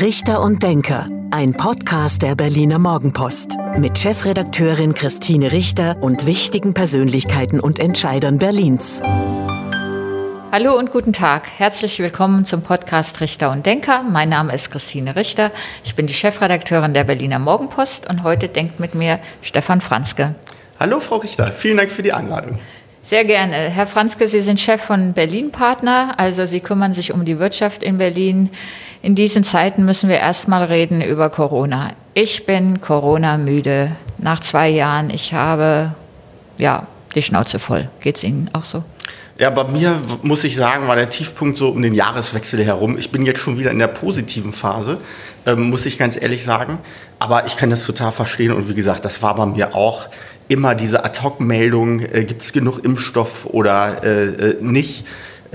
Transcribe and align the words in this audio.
Richter 0.00 0.42
und 0.42 0.62
Denker, 0.62 1.08
ein 1.30 1.54
Podcast 1.54 2.20
der 2.20 2.34
Berliner 2.34 2.78
Morgenpost 2.78 3.56
mit 3.78 3.98
Chefredakteurin 3.98 4.92
Christine 4.92 5.52
Richter 5.52 5.96
und 6.02 6.26
wichtigen 6.26 6.74
Persönlichkeiten 6.74 7.60
und 7.60 7.78
Entscheidern 7.78 8.36
Berlins. 8.36 9.00
Hallo 10.52 10.76
und 10.78 10.90
guten 10.90 11.14
Tag. 11.14 11.48
Herzlich 11.56 11.98
willkommen 11.98 12.44
zum 12.44 12.60
Podcast 12.60 13.22
Richter 13.22 13.50
und 13.50 13.64
Denker. 13.64 14.02
Mein 14.02 14.28
Name 14.28 14.54
ist 14.54 14.70
Christine 14.70 15.16
Richter. 15.16 15.50
Ich 15.82 15.94
bin 15.94 16.06
die 16.06 16.12
Chefredakteurin 16.12 16.92
der 16.92 17.04
Berliner 17.04 17.38
Morgenpost 17.38 18.06
und 18.06 18.22
heute 18.22 18.48
denkt 18.48 18.78
mit 18.78 18.94
mir 18.94 19.18
Stefan 19.40 19.80
Franzke. 19.80 20.34
Hallo 20.78 21.00
Frau 21.00 21.16
Richter, 21.16 21.50
vielen 21.52 21.78
Dank 21.78 21.90
für 21.90 22.02
die 22.02 22.12
Einladung. 22.12 22.58
Sehr 23.02 23.24
gerne. 23.24 23.54
Herr 23.54 23.86
Franzke, 23.86 24.26
Sie 24.26 24.40
sind 24.40 24.58
Chef 24.58 24.82
von 24.82 25.12
Berlin 25.12 25.52
Partner, 25.52 26.16
also 26.18 26.44
Sie 26.44 26.58
kümmern 26.58 26.92
sich 26.92 27.14
um 27.14 27.24
die 27.24 27.38
Wirtschaft 27.38 27.84
in 27.84 27.98
Berlin. 27.98 28.50
In 29.06 29.14
diesen 29.14 29.44
Zeiten 29.44 29.84
müssen 29.84 30.08
wir 30.08 30.16
erstmal 30.16 30.64
reden 30.64 31.00
über 31.00 31.30
Corona. 31.30 31.92
Ich 32.14 32.44
bin 32.44 32.80
Corona 32.80 33.36
müde. 33.36 33.92
Nach 34.18 34.40
zwei 34.40 34.68
Jahren, 34.68 35.10
ich 35.10 35.32
habe 35.32 35.94
ja 36.58 36.88
die 37.14 37.22
Schnauze 37.22 37.60
voll. 37.60 37.88
Geht 38.00 38.16
es 38.16 38.24
Ihnen 38.24 38.50
auch 38.52 38.64
so? 38.64 38.82
Ja, 39.38 39.50
bei 39.50 39.62
mir 39.62 39.94
muss 40.22 40.42
ich 40.42 40.56
sagen, 40.56 40.88
war 40.88 40.96
der 40.96 41.08
Tiefpunkt 41.08 41.56
so 41.56 41.68
um 41.68 41.82
den 41.82 41.94
Jahreswechsel 41.94 42.64
herum. 42.64 42.98
Ich 42.98 43.12
bin 43.12 43.24
jetzt 43.24 43.38
schon 43.38 43.60
wieder 43.60 43.70
in 43.70 43.78
der 43.78 43.86
positiven 43.86 44.52
Phase, 44.52 44.98
ähm, 45.46 45.70
muss 45.70 45.86
ich 45.86 45.98
ganz 45.98 46.20
ehrlich 46.20 46.42
sagen. 46.42 46.80
Aber 47.20 47.46
ich 47.46 47.56
kann 47.56 47.70
das 47.70 47.86
total 47.86 48.10
verstehen 48.10 48.50
und 48.50 48.68
wie 48.68 48.74
gesagt, 48.74 49.04
das 49.04 49.22
war 49.22 49.36
bei 49.36 49.46
mir 49.46 49.76
auch 49.76 50.08
immer 50.48 50.74
diese 50.74 51.04
Ad-Hoc-Meldung, 51.04 52.00
äh, 52.00 52.24
gibt 52.24 52.42
es 52.42 52.52
genug 52.52 52.84
Impfstoff 52.84 53.46
oder 53.46 54.02
äh, 54.02 54.24
äh, 54.24 54.56
nicht 54.60 55.04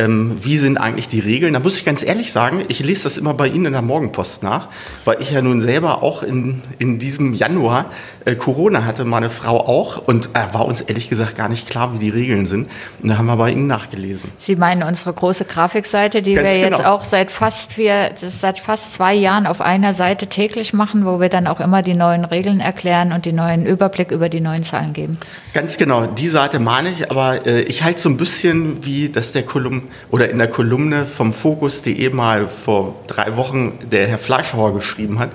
ähm, 0.02 0.38
wie 0.42 0.58
sind 0.58 0.78
eigentlich 0.78 1.08
die 1.08 1.20
Regeln? 1.20 1.54
Da 1.54 1.60
muss 1.60 1.78
ich 1.78 1.86
ganz 1.86 2.04
ehrlich 2.04 2.32
sagen, 2.32 2.64
ich 2.68 2.84
lese 2.84 3.04
das 3.04 3.18
immer 3.18 3.34
bei 3.34 3.48
Ihnen 3.48 3.66
in 3.66 3.74
der 3.74 3.82
Morgenpost 3.82 4.44
nach, 4.44 4.68
weil 5.06 5.18
ich 5.20 5.32
ja 5.32 5.42
nun 5.42 5.62
selber 5.62 6.02
auch 6.04 6.24
in, 6.24 6.62
in 6.80 7.00
diesem 7.00 7.34
Januar 7.34 7.86
äh, 8.26 8.36
Corona 8.36 8.86
hatte, 8.86 9.06
meine 9.06 9.30
Frau 9.30 9.68
auch, 9.68 9.98
und 10.08 10.30
äh, 10.34 10.54
war 10.54 10.66
uns 10.66 10.82
ehrlich 10.82 11.10
gesagt 11.10 11.36
gar 11.36 11.50
nicht 11.50 11.70
klar, 11.70 11.94
wie 11.94 12.00
die 12.00 12.10
Regeln 12.10 12.46
sind. 12.46 12.70
Und 13.02 13.10
da 13.10 13.18
haben 13.18 13.28
wir 13.28 13.38
bei 13.38 13.52
Ihnen 13.52 13.68
nachgelesen. 13.68 14.32
Sie 14.40 14.56
meinen 14.56 14.84
unsere 14.84 15.14
große 15.14 15.46
Grafikseite, 15.46 16.22
die 16.22 16.34
ganz 16.34 16.50
wir 16.50 16.64
genau. 16.64 16.78
jetzt 16.78 16.86
auch 16.86 17.04
seit 17.04 17.32
fast, 17.32 17.74
vier, 17.74 18.12
seit 18.16 18.60
fast 18.60 18.94
zwei 18.94 19.14
Jahren 19.14 19.46
auf 19.46 19.62
einer 19.62 19.94
Seite 19.94 20.28
täglich 20.28 20.74
machen, 20.74 21.06
wo 21.06 21.20
wir 21.20 21.30
dann 21.30 21.48
auch 21.48 21.60
immer 21.60 21.82
die 21.82 21.94
neuen 21.94 22.26
Regeln 22.26 22.60
erklären 22.60 23.12
und 23.12 23.26
den 23.26 23.36
neuen 23.36 23.66
Überblick 23.66 24.12
über 24.12 24.30
die 24.30 24.42
neuen 24.42 24.64
Zahlen 24.64 24.94
geben. 24.94 25.18
Ganz 25.54 25.78
genau, 25.78 26.08
die 26.08 26.28
Seite 26.28 26.60
meine 26.60 26.90
ich, 26.90 27.12
aber 27.12 27.46
äh, 27.46 27.62
ich 27.62 27.84
halte 27.84 28.02
so 28.02 28.10
ein 28.10 28.18
bisschen 28.18 28.84
wie, 28.86 29.10
dass 29.10 29.32
der 29.32 29.44
Kolumn 29.44 29.84
oder 30.10 30.30
in 30.30 30.38
der 30.38 30.48
Kolumne 30.48 31.06
vom 31.06 31.34
Fokus.de 31.34 32.10
mal 32.10 32.48
vor 32.48 32.96
drei 33.08 33.36
Wochen 33.36 33.80
der 33.92 34.08
Herr 34.08 34.18
Fleischhauer 34.18 34.74
geschrieben 34.74 35.20
hat, 35.20 35.30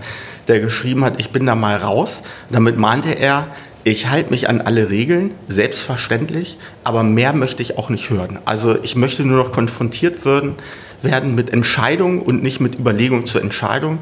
der 0.48 0.60
geschrieben 0.60 1.04
hat, 1.04 1.18
ich 1.20 1.30
bin 1.30 1.46
da 1.46 1.54
mal 1.54 1.76
raus. 1.76 2.22
Damit 2.50 2.78
meinte 2.78 3.10
er, 3.10 3.48
ich 3.84 4.08
halte 4.08 4.30
mich 4.30 4.48
an 4.48 4.60
alle 4.60 4.90
Regeln, 4.90 5.30
selbstverständlich, 5.46 6.58
aber 6.82 7.04
mehr 7.04 7.32
möchte 7.32 7.62
ich 7.62 7.78
auch 7.78 7.88
nicht 7.88 8.10
hören. 8.10 8.40
Also 8.44 8.77
ich 8.82 8.96
möchte 8.96 9.24
nur 9.24 9.38
noch 9.38 9.52
konfrontiert 9.52 10.24
werden, 10.24 10.56
werden 11.02 11.36
mit 11.36 11.50
Entscheidungen 11.50 12.20
und 12.20 12.42
nicht 12.42 12.60
mit 12.60 12.78
Überlegung 12.78 13.27
zur 13.27 13.42
Entscheidung. 13.42 13.98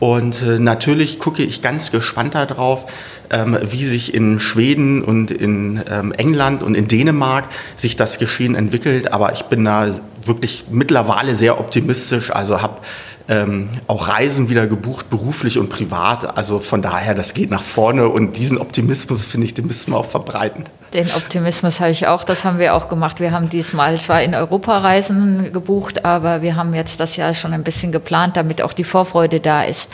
Und 0.00 0.42
äh, 0.42 0.58
natürlich 0.58 1.18
gucke 1.18 1.42
ich 1.42 1.60
ganz 1.60 1.90
gespannt 1.90 2.34
darauf, 2.34 2.86
ähm, 3.30 3.58
wie 3.62 3.84
sich 3.84 4.14
in 4.14 4.38
Schweden 4.38 5.02
und 5.02 5.30
in 5.30 5.82
ähm, 5.90 6.12
England 6.12 6.62
und 6.62 6.76
in 6.76 6.86
Dänemark 6.86 7.48
sich 7.74 7.96
das 7.96 8.18
Geschehen 8.18 8.54
entwickelt. 8.54 9.12
Aber 9.12 9.32
ich 9.32 9.44
bin 9.44 9.64
da 9.64 9.88
wirklich 10.24 10.66
mittlerweile 10.70 11.34
sehr 11.34 11.58
optimistisch. 11.58 12.30
Also 12.30 12.62
habe 12.62 12.80
ähm, 13.28 13.68
auch 13.86 14.08
Reisen 14.08 14.48
wieder 14.48 14.66
gebucht, 14.66 15.10
beruflich 15.10 15.58
und 15.58 15.68
privat. 15.68 16.36
Also 16.38 16.60
von 16.60 16.80
daher, 16.80 17.14
das 17.14 17.34
geht 17.34 17.50
nach 17.50 17.62
vorne 17.62 18.08
und 18.08 18.38
diesen 18.38 18.58
Optimismus, 18.58 19.24
finde 19.24 19.46
ich, 19.46 19.54
den 19.54 19.66
müssen 19.66 19.92
wir 19.92 19.98
auch 19.98 20.06
verbreiten. 20.06 20.64
Den 20.94 21.06
Optimismus 21.14 21.80
habe 21.80 21.90
ich 21.90 22.06
auch, 22.06 22.24
das 22.24 22.46
haben 22.46 22.58
wir 22.58 22.74
auch 22.74 22.88
gemacht. 22.88 23.20
Wir 23.20 23.32
haben 23.32 23.50
diesmal 23.50 24.00
zwar 24.00 24.22
in 24.22 24.34
Europa 24.34 24.78
Reisen 24.78 25.52
gebucht, 25.52 26.06
aber 26.06 26.40
wir 26.40 26.56
haben 26.56 26.72
jetzt 26.74 27.00
das 27.00 27.16
Jahr 27.16 27.34
schon 27.34 27.52
ein 27.52 27.62
bisschen 27.62 27.92
geplant, 27.92 28.38
damit 28.38 28.62
auch 28.62 28.72
die 28.72 28.84
Vorfreude 28.84 29.40
da 29.40 29.62
ist. 29.62 29.90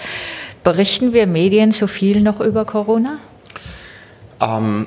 Berichten 0.62 1.12
wir 1.12 1.26
Medien 1.26 1.72
zu 1.72 1.88
viel 1.88 2.20
noch 2.20 2.38
über 2.40 2.64
Corona? 2.64 3.18
Ähm, 4.40 4.86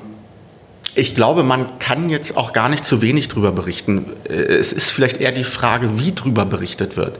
ich 0.94 1.14
glaube, 1.14 1.42
man 1.42 1.78
kann 1.78 2.08
jetzt 2.08 2.36
auch 2.38 2.54
gar 2.54 2.70
nicht 2.70 2.86
zu 2.86 3.02
wenig 3.02 3.28
darüber 3.28 3.52
berichten. 3.52 4.06
Äh, 4.28 4.32
es 4.32 4.72
ist 4.72 4.90
vielleicht 4.90 5.18
eher 5.18 5.32
die 5.32 5.44
Frage, 5.44 5.98
wie 5.98 6.12
darüber 6.12 6.46
berichtet 6.46 6.96
wird. 6.96 7.18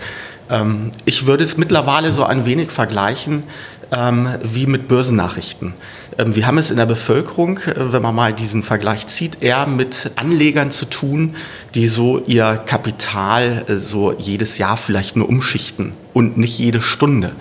Ähm, 0.51 0.91
ich 1.05 1.27
würde 1.27 1.45
es 1.45 1.57
mittlerweile 1.57 2.13
so 2.13 2.25
ein 2.25 2.47
wenig 2.47 2.71
vergleichen 2.71 3.45
ähm, 3.91 4.29
wie 4.43 4.67
mit 4.67 4.89
Börsennachrichten. 4.89 5.73
Ähm, 6.19 6.37
wir 6.37 6.47
haben 6.47 6.59
es 6.59 6.71
in 6.71 6.77
der 6.77 6.87
Bevölkerung, 6.87 7.59
äh, 7.59 7.93
wenn 7.93 8.03
man 8.03 8.15
mal 8.15 8.33
diesen 8.35 8.63
Vergleich 8.63 9.07
zieht, 9.07 9.43
eher 9.43 9.67
mit 9.67 10.13
Anlegern 10.17 10.71
zu 10.71 10.85
tun, 10.87 11.37
die 11.75 11.89
so 11.89 12.23
ihr 12.27 12.61
Kapital 12.67 13.65
äh, 13.67 13.77
so 13.77 14.13
jedes 14.13 14.59
Jahr 14.59 14.77
vielleicht 14.77 15.17
nur 15.17 15.29
umschichten 15.29 15.93
und 16.13 16.37
nicht 16.37 16.59
jede 16.59 16.83
Stunde. 16.83 17.33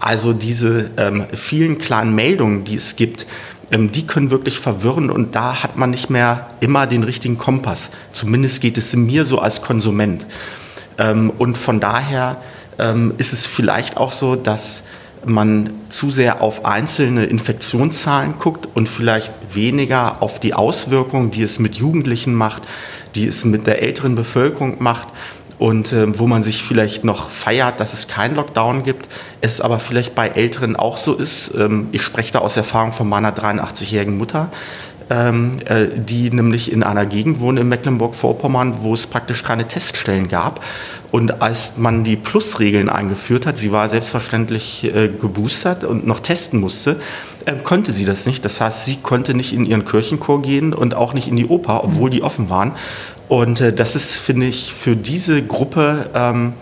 Also 0.00 0.34
diese 0.34 0.90
vielen 1.32 1.78
kleinen 1.78 2.14
Meldungen, 2.14 2.64
die 2.64 2.74
es 2.74 2.96
gibt, 2.96 3.26
die 3.70 4.06
können 4.06 4.30
wirklich 4.30 4.58
verwirren 4.58 5.08
und 5.08 5.34
da 5.34 5.62
hat 5.62 5.78
man 5.78 5.88
nicht 5.90 6.10
mehr 6.10 6.48
immer 6.60 6.86
den 6.86 7.04
richtigen 7.04 7.38
Kompass. 7.38 7.90
Zumindest 8.12 8.60
geht 8.60 8.76
es 8.76 8.94
mir 8.94 9.24
so 9.24 9.38
als 9.38 9.62
Konsument. 9.62 10.26
Und 10.96 11.58
von 11.58 11.80
daher 11.80 12.36
ähm, 12.78 13.14
ist 13.18 13.32
es 13.32 13.46
vielleicht 13.46 13.96
auch 13.96 14.12
so, 14.12 14.36
dass 14.36 14.82
man 15.26 15.70
zu 15.88 16.10
sehr 16.10 16.42
auf 16.42 16.64
einzelne 16.64 17.24
Infektionszahlen 17.24 18.34
guckt 18.38 18.68
und 18.74 18.88
vielleicht 18.88 19.32
weniger 19.52 20.22
auf 20.22 20.38
die 20.38 20.54
Auswirkungen, 20.54 21.30
die 21.30 21.42
es 21.42 21.58
mit 21.58 21.76
Jugendlichen 21.76 22.34
macht, 22.34 22.62
die 23.14 23.26
es 23.26 23.44
mit 23.44 23.66
der 23.66 23.82
älteren 23.82 24.14
Bevölkerung 24.14 24.82
macht 24.82 25.08
und 25.58 25.92
äh, 25.92 26.18
wo 26.18 26.26
man 26.26 26.42
sich 26.42 26.62
vielleicht 26.62 27.04
noch 27.04 27.30
feiert, 27.30 27.80
dass 27.80 27.92
es 27.92 28.08
keinen 28.08 28.34
Lockdown 28.34 28.82
gibt, 28.82 29.08
es 29.40 29.60
aber 29.60 29.78
vielleicht 29.78 30.14
bei 30.14 30.28
Älteren 30.28 30.76
auch 30.76 30.98
so 30.98 31.14
ist. 31.14 31.52
Ähm, 31.56 31.88
ich 31.92 32.02
spreche 32.02 32.32
da 32.32 32.40
aus 32.40 32.56
Erfahrung 32.56 32.92
von 32.92 33.08
meiner 33.08 33.30
83-jährigen 33.30 34.18
Mutter, 34.18 34.50
ähm, 35.10 35.58
äh, 35.66 35.86
die 35.94 36.30
nämlich 36.30 36.72
in 36.72 36.82
einer 36.82 37.06
Gegend 37.06 37.40
wohnt 37.40 37.58
in 37.58 37.68
Mecklenburg-Vorpommern, 37.68 38.78
wo 38.80 38.94
es 38.94 39.06
praktisch 39.06 39.42
keine 39.42 39.66
Teststellen 39.66 40.28
gab. 40.28 40.64
Und 41.10 41.42
als 41.42 41.74
man 41.76 42.02
die 42.02 42.16
Plusregeln 42.16 42.88
eingeführt 42.88 43.46
hat, 43.46 43.56
sie 43.56 43.70
war 43.70 43.88
selbstverständlich 43.88 44.84
äh, 44.84 45.08
geboostert 45.08 45.84
und 45.84 46.06
noch 46.06 46.20
testen 46.20 46.60
musste, 46.60 46.96
äh, 47.44 47.54
konnte 47.54 47.92
sie 47.92 48.04
das 48.04 48.26
nicht. 48.26 48.44
Das 48.44 48.60
heißt, 48.60 48.84
sie 48.84 48.96
konnte 48.96 49.34
nicht 49.34 49.52
in 49.52 49.64
ihren 49.64 49.84
Kirchenchor 49.84 50.42
gehen 50.42 50.74
und 50.74 50.94
auch 50.94 51.14
nicht 51.14 51.28
in 51.28 51.36
die 51.36 51.46
Oper, 51.46 51.84
obwohl 51.84 52.10
die 52.10 52.22
offen 52.22 52.50
waren. 52.50 52.72
Und 53.28 53.60
äh, 53.60 53.72
das 53.72 53.94
ist, 53.96 54.16
finde 54.16 54.46
ich, 54.46 54.72
für 54.72 54.96
diese 54.96 55.42
Gruppe 55.42 56.10
ähm, 56.14 56.54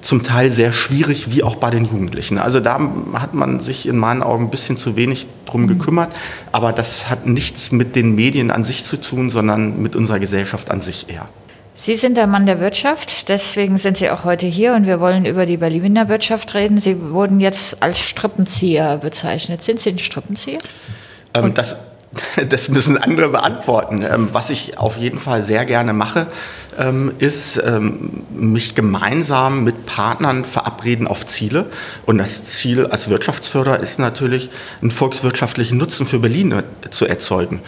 zum 0.00 0.22
Teil 0.22 0.50
sehr 0.50 0.72
schwierig, 0.72 1.34
wie 1.34 1.42
auch 1.42 1.56
bei 1.56 1.70
den 1.70 1.84
Jugendlichen. 1.84 2.38
Also 2.38 2.60
da 2.60 2.80
hat 3.14 3.34
man 3.34 3.60
sich 3.60 3.86
in 3.86 3.96
meinen 3.96 4.22
Augen 4.22 4.44
ein 4.44 4.50
bisschen 4.50 4.76
zu 4.76 4.96
wenig 4.96 5.26
drum 5.46 5.62
mhm. 5.62 5.68
gekümmert, 5.68 6.12
aber 6.52 6.72
das 6.72 7.10
hat 7.10 7.26
nichts 7.26 7.72
mit 7.72 7.96
den 7.96 8.14
Medien 8.14 8.50
an 8.50 8.64
sich 8.64 8.84
zu 8.84 9.00
tun, 9.00 9.30
sondern 9.30 9.82
mit 9.82 9.96
unserer 9.96 10.18
Gesellschaft 10.18 10.70
an 10.70 10.80
sich 10.80 11.08
eher. 11.08 11.28
Sie 11.74 11.96
sind 11.96 12.16
der 12.16 12.26
Mann 12.26 12.46
der 12.46 12.60
Wirtschaft, 12.60 13.28
deswegen 13.28 13.78
sind 13.78 13.96
Sie 13.96 14.10
auch 14.10 14.24
heute 14.24 14.46
hier 14.46 14.74
und 14.74 14.86
wir 14.86 15.00
wollen 15.00 15.24
über 15.24 15.46
die 15.46 15.56
Berliner 15.56 16.08
Wirtschaft 16.08 16.54
reden. 16.54 16.78
Sie 16.78 17.10
wurden 17.10 17.40
jetzt 17.40 17.82
als 17.82 17.98
Strippenzieher 17.98 18.98
bezeichnet. 18.98 19.64
Sind 19.64 19.80
Sie 19.80 19.90
ein 19.90 19.98
Strippenzieher? 19.98 20.60
Ähm, 21.34 21.54
das, 21.54 21.76
das 22.48 22.68
müssen 22.68 22.98
andere 22.98 23.28
beantworten. 23.28 24.02
Ähm, 24.02 24.28
was 24.32 24.50
ich 24.50 24.78
auf 24.78 24.96
jeden 24.96 25.18
Fall 25.18 25.42
sehr 25.42 25.64
gerne 25.64 25.92
mache, 25.92 26.26
ähm, 26.78 27.12
ist, 27.18 27.60
ähm, 27.64 28.24
mich 28.34 28.74
gemeinsam 28.74 29.64
mit 29.64 29.86
Partnern 29.86 30.44
verabreden 30.44 31.06
auf 31.06 31.26
Ziele. 31.26 31.66
Und 32.06 32.18
das 32.18 32.44
Ziel 32.44 32.86
als 32.86 33.08
Wirtschaftsförderer 33.08 33.80
ist 33.80 33.98
natürlich, 33.98 34.50
einen 34.80 34.90
volkswirtschaftlichen 34.90 35.78
Nutzen 35.78 36.06
für 36.06 36.18
Berlin 36.18 36.52
äh, 36.52 36.90
zu 36.90 37.06
erzeugen. 37.06 37.60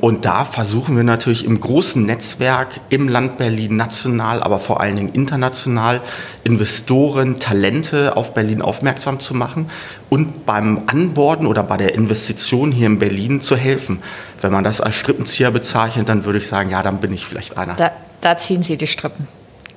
Und 0.00 0.24
da 0.24 0.46
versuchen 0.46 0.96
wir 0.96 1.04
natürlich 1.04 1.44
im 1.44 1.60
großen 1.60 2.02
Netzwerk 2.02 2.80
im 2.88 3.08
Land 3.08 3.36
Berlin 3.36 3.76
national, 3.76 4.42
aber 4.42 4.58
vor 4.58 4.80
allen 4.80 4.96
Dingen 4.96 5.10
international 5.10 6.00
Investoren, 6.44 7.38
Talente 7.38 8.16
auf 8.16 8.32
Berlin 8.32 8.62
aufmerksam 8.62 9.20
zu 9.20 9.34
machen 9.34 9.68
und 10.08 10.46
beim 10.46 10.84
Anborden 10.86 11.46
oder 11.46 11.62
bei 11.62 11.76
der 11.76 11.94
Investition 11.94 12.72
hier 12.72 12.86
in 12.86 12.98
Berlin 12.98 13.42
zu 13.42 13.54
helfen. 13.60 14.02
Wenn 14.40 14.52
man 14.52 14.64
das 14.64 14.80
als 14.80 14.94
Strippenzieher 14.96 15.50
bezeichnet, 15.50 16.08
dann 16.08 16.24
würde 16.24 16.38
ich 16.38 16.48
sagen, 16.48 16.70
ja, 16.70 16.82
dann 16.82 16.98
bin 16.98 17.12
ich 17.12 17.24
vielleicht 17.24 17.56
einer. 17.56 17.74
Da, 17.74 17.92
da 18.20 18.36
ziehen 18.36 18.62
Sie 18.62 18.76
die 18.76 18.86
Strippen 18.86 19.28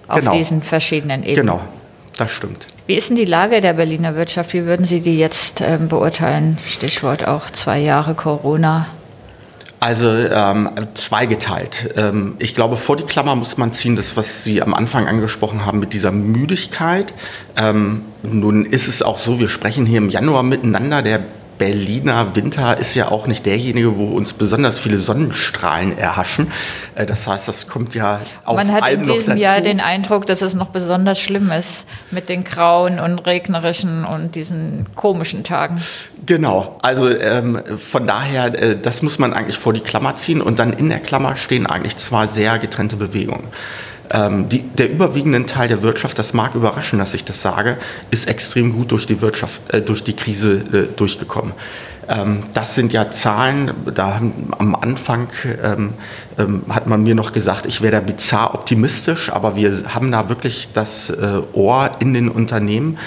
auf 0.08 0.20
genau. 0.20 0.34
diesen 0.34 0.64
verschiedenen 0.64 1.24
Ebenen. 1.24 1.48
Genau, 1.48 1.62
das 2.18 2.32
stimmt. 2.32 2.68
Wie 2.88 2.96
ist 2.96 3.10
denn 3.10 3.16
die 3.16 3.26
Lage 3.26 3.62
der 3.62 3.74
Berliner 3.74 4.16
Wirtschaft? 4.16 4.54
Wie 4.54 4.66
würden 4.66 4.86
Sie 4.86 5.00
die 5.00 5.18
jetzt 5.18 5.62
ähm, 5.62 5.88
beurteilen? 5.88 6.58
Stichwort 6.68 7.28
auch 7.28 7.50
zwei 7.50 7.80
Jahre 7.80 8.14
Corona. 8.14 8.88
Also 9.80 10.10
ähm, 10.10 10.70
zweigeteilt. 10.94 11.94
Ähm, 11.98 12.36
ich 12.40 12.56
glaube, 12.56 12.78
vor 12.78 12.96
die 12.96 13.04
Klammer 13.04 13.36
muss 13.36 13.58
man 13.58 13.74
ziehen, 13.74 13.98
das, 13.98 14.16
was 14.16 14.44
Sie 14.44 14.62
am 14.62 14.74
Anfang 14.74 15.08
angesprochen 15.08 15.66
haben 15.66 15.80
mit 15.80 15.92
dieser 15.92 16.12
Müdigkeit. 16.12 17.14
Ähm, 17.58 18.04
nun 18.22 18.66
ist 18.66 18.88
es 18.88 19.02
auch 19.02 19.20
so, 19.20 19.42
wir 19.42 19.50
sprechen 19.50 19.86
hier 19.86 19.98
im 19.98 20.08
Januar 20.08 20.44
miteinander. 20.44 21.02
Der 21.02 21.20
Berliner 21.58 22.36
Winter 22.36 22.78
ist 22.78 22.96
ja 22.96 23.10
auch 23.10 23.28
nicht 23.28 23.46
derjenige, 23.46 23.98
wo 23.98 24.06
uns 24.08 24.34
besonders 24.34 24.80
viele 24.80 24.98
Sonnenstrahlen 24.98 25.98
erhaschen. 25.98 26.48
Äh, 26.96 27.06
das 27.06 27.28
heißt, 27.28 27.48
das 27.48 27.68
kommt 27.68 27.96
ja 27.96 28.20
auf 28.46 28.56
Man 28.56 28.72
hat 28.72 28.92
in 28.92 29.04
diesem 29.04 29.38
Jahr 29.38 29.62
den 29.62 29.80
Eindruck, 29.80 30.26
dass 30.26 30.42
es 30.42 30.54
noch 30.54 30.70
besonders 30.70 31.20
schlimm 31.20 31.52
ist 31.52 31.86
mit 32.12 32.30
den 32.30 32.44
grauen 32.44 33.00
und 33.00 33.20
regnerischen 33.20 34.06
und 34.06 34.36
diesen 34.36 34.88
komischen 34.96 35.44
Tagen. 35.44 35.82
Genau, 36.26 36.78
also 36.82 37.10
ähm, 37.10 37.62
von 37.78 38.08
daher, 38.08 38.46
äh, 38.62 38.78
das 38.82 39.02
muss 39.02 39.20
man 39.20 39.34
eigentlich 39.34 39.58
vor 39.58 39.74
die 39.74 39.82
Klammer 39.82 40.16
ziehen 40.16 40.42
und 40.42 40.60
dann 40.60 40.74
in 40.74 40.90
der 40.90 41.00
Klammer 41.00 41.36
stehen 41.36 41.68
eigentlich 41.68 41.98
zwei 41.98 42.28
sehr 42.28 42.60
getrennte 42.60 42.96
Bewegungen. 42.96 43.48
Ähm, 44.14 44.48
die, 44.48 44.62
der 44.62 44.92
überwiegende 44.92 45.44
Teil 45.46 45.68
der 45.68 45.82
Wirtschaft, 45.82 46.20
das 46.20 46.34
mag 46.34 46.54
überraschen, 46.54 47.00
dass 47.00 47.16
ich 47.16 47.26
das 47.26 47.42
sage, 47.42 47.78
ist 48.12 48.28
extrem 48.28 48.72
gut 48.72 48.92
durch 48.92 49.08
die 49.08 49.22
Wirtschaft, 49.22 49.74
äh, 49.74 49.82
durch 49.82 50.04
die 50.04 50.14
Krise 50.14 50.64
äh, 50.72 50.96
durchgekommen. 50.96 51.54
Ähm, 52.08 52.44
das 52.54 52.76
sind 52.76 52.94
ja 52.94 53.10
Zahlen, 53.10 53.72
da 53.94 54.22
am 54.58 54.76
Anfang 54.76 55.30
ähm, 55.64 55.94
ähm, 56.38 56.64
hat 56.70 56.86
man 56.86 57.02
mir 57.02 57.16
noch 57.16 57.32
gesagt, 57.32 57.66
ich 57.66 57.82
wäre 57.82 57.94
da 57.94 58.00
bizarr 58.02 58.54
optimistisch, 58.54 59.32
aber 59.32 59.56
wir 59.56 59.72
haben 59.94 60.12
da 60.12 60.30
wirklich 60.30 60.70
das 60.74 61.10
äh, 61.10 61.42
Ohr 61.54 61.90
in 62.00 62.14
den 62.14 62.30
Unternehmen. 62.30 63.00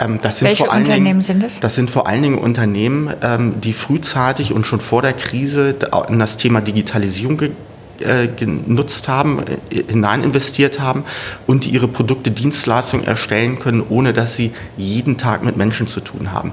Ähm, 0.00 0.18
Welche 0.22 0.64
Unternehmen 0.64 1.04
Dingen, 1.04 1.22
sind 1.22 1.42
es? 1.42 1.60
Das 1.60 1.74
sind 1.74 1.90
vor 1.90 2.06
allen 2.06 2.22
Dingen 2.22 2.38
Unternehmen, 2.38 3.12
ähm, 3.22 3.60
die 3.60 3.72
frühzeitig 3.72 4.52
und 4.52 4.64
schon 4.64 4.80
vor 4.80 5.02
der 5.02 5.12
Krise 5.12 5.76
in 6.08 6.18
das 6.18 6.36
Thema 6.36 6.60
Digitalisierung 6.60 7.40
äh, 8.00 8.26
genutzt 8.26 9.08
haben, 9.08 9.38
äh, 9.70 9.82
hinein 9.88 10.22
investiert 10.22 10.80
haben 10.80 11.04
und 11.46 11.64
die 11.64 11.70
ihre 11.70 11.88
Produkte, 11.88 12.30
Dienstleistungen 12.30 13.06
erstellen 13.06 13.58
können, 13.58 13.82
ohne 13.88 14.12
dass 14.12 14.34
sie 14.36 14.52
jeden 14.76 15.16
Tag 15.16 15.44
mit 15.44 15.56
Menschen 15.56 15.86
zu 15.86 16.00
tun 16.00 16.32
haben. 16.32 16.52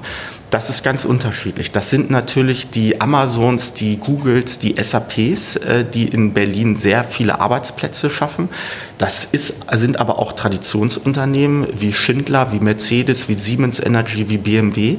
Das 0.50 0.68
ist 0.68 0.82
ganz 0.82 1.04
unterschiedlich. 1.04 1.72
Das 1.72 1.88
sind 1.88 2.10
natürlich 2.10 2.68
die 2.68 3.00
Amazons, 3.00 3.72
die 3.72 3.96
Googles, 3.96 4.58
die 4.58 4.74
SAPs, 4.80 5.56
äh, 5.56 5.84
die 5.84 6.08
in 6.08 6.32
Berlin 6.32 6.76
sehr 6.76 7.04
viele 7.04 7.40
Arbeitsplätze 7.40 8.10
schaffen. 8.10 8.48
Das 8.98 9.24
ist, 9.24 9.54
sind 9.72 9.98
aber 9.98 10.18
auch 10.18 10.32
Traditionsunternehmen 10.32 11.66
wie 11.74 11.92
Schindler, 11.92 12.52
wie 12.52 12.60
Mercedes, 12.60 13.28
wie 13.28 13.34
Siemens 13.34 13.80
Energy, 13.80 14.28
wie 14.28 14.38
BMW, 14.38 14.96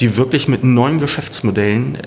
die 0.00 0.16
wirklich 0.16 0.48
mit 0.48 0.64
neuen 0.64 0.98
Geschäftsmodellen 0.98 1.98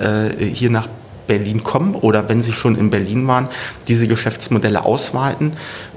hier 0.53 0.69
nach 0.69 0.87
Berlin 1.27 1.63
kommen 1.63 1.95
oder 1.95 2.29
wenn 2.29 2.41
sie 2.41 2.53
schon 2.53 2.77
in 2.77 2.89
Berlin 2.89 3.27
waren, 3.27 3.47
diese 3.87 4.07
Geschäftsmodelle 4.07 4.85
ausweiten. 4.85 5.53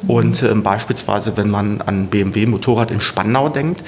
Und 0.07 0.43
äh, 0.43 0.55
beispielsweise, 0.55 1.37
wenn 1.37 1.51
man 1.51 1.81
an 1.81 2.07
BMW 2.09 2.47
Motorrad 2.47 2.91
in 2.91 3.01
Spandau 3.01 3.49
denkt, 3.49 3.83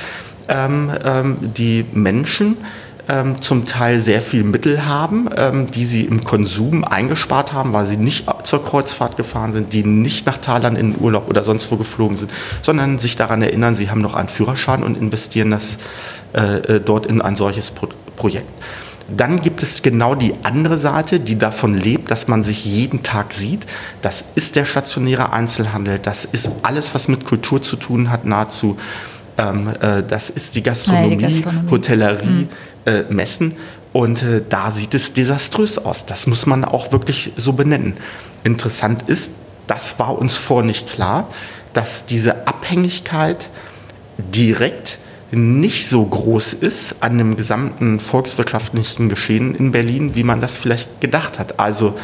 ähm, 0.48 0.90
ähm, 1.04 1.36
die 1.40 1.84
Menschen 1.92 2.56
ähm, 3.08 3.40
zum 3.40 3.64
Teil 3.64 3.98
sehr 3.98 4.20
viel 4.20 4.44
Mittel 4.44 4.86
haben, 4.86 5.28
ähm, 5.36 5.70
die 5.70 5.84
sie 5.84 6.04
im 6.04 6.24
Konsum 6.24 6.84
eingespart 6.84 7.52
haben, 7.52 7.72
weil 7.72 7.86
sie 7.86 7.96
nicht 7.96 8.26
zur 8.44 8.62
Kreuzfahrt 8.62 9.16
gefahren 9.16 9.52
sind, 9.52 9.72
die 9.72 9.84
nicht 9.84 10.26
nach 10.26 10.38
Thailand 10.38 10.76
in 10.76 10.94
Urlaub 11.00 11.28
oder 11.28 11.44
sonst 11.44 11.70
wo 11.72 11.76
geflogen 11.76 12.18
sind, 12.18 12.30
sondern 12.62 12.98
sich 12.98 13.16
daran 13.16 13.42
erinnern, 13.42 13.74
sie 13.74 13.90
haben 13.90 14.00
noch 14.00 14.14
einen 14.14 14.28
Führerschein 14.28 14.82
und 14.82 14.96
investieren 14.96 15.50
das 15.50 15.78
äh, 16.34 16.58
äh 16.76 16.80
dort 16.80 17.06
in 17.06 17.22
ein 17.22 17.36
solches 17.36 17.70
Pro 17.70 17.88
Projekt. 18.16 18.48
Dann 19.08 19.40
gibt 19.40 19.62
es 19.62 19.82
genau 19.82 20.14
die 20.14 20.34
andere 20.42 20.76
Seite, 20.76 21.18
die 21.18 21.38
davon 21.38 21.74
lebt, 21.74 22.10
dass 22.10 22.28
man 22.28 22.44
sich 22.44 22.66
jeden 22.66 23.02
Tag 23.02 23.32
sieht. 23.32 23.66
Das 24.02 24.24
ist 24.34 24.54
der 24.54 24.66
stationäre 24.66 25.32
Einzelhandel. 25.32 25.98
Das 25.98 26.26
ist 26.26 26.50
alles, 26.62 26.94
was 26.94 27.08
mit 27.08 27.24
Kultur 27.24 27.62
zu 27.62 27.76
tun 27.76 28.10
hat, 28.10 28.26
nahezu. 28.26 28.76
Ähm, 29.38 29.70
äh, 29.80 30.02
das 30.02 30.28
ist 30.28 30.56
die 30.56 30.62
Gastronomie, 30.62 31.22
ja, 31.22 31.28
die 31.28 31.34
Gastronomie. 31.34 31.70
Hotellerie, 31.70 32.26
mhm. 32.26 32.48
äh, 32.84 33.02
Messen. 33.04 33.54
Und 33.94 34.22
äh, 34.22 34.42
da 34.46 34.70
sieht 34.70 34.92
es 34.92 35.14
desaströs 35.14 35.78
aus. 35.78 36.04
Das 36.04 36.26
muss 36.26 36.44
man 36.44 36.64
auch 36.64 36.92
wirklich 36.92 37.32
so 37.36 37.54
benennen. 37.54 37.94
Interessant 38.44 39.08
ist, 39.08 39.32
das 39.66 39.98
war 39.98 40.18
uns 40.18 40.36
vor 40.36 40.62
nicht 40.62 40.90
klar, 40.90 41.28
dass 41.72 42.04
diese 42.04 42.46
Abhängigkeit 42.46 43.48
direkt 44.18 44.98
nicht 45.30 45.88
so 45.88 46.04
groß 46.04 46.54
ist 46.54 46.96
an 47.00 47.18
dem 47.18 47.36
gesamten 47.36 48.00
volkswirtschaftlichen 48.00 49.08
Geschehen 49.08 49.54
in 49.54 49.72
Berlin, 49.72 50.14
wie 50.14 50.22
man 50.22 50.40
das 50.40 50.56
vielleicht 50.56 51.00
gedacht 51.00 51.38
hat. 51.38 51.60
Also 51.60 51.94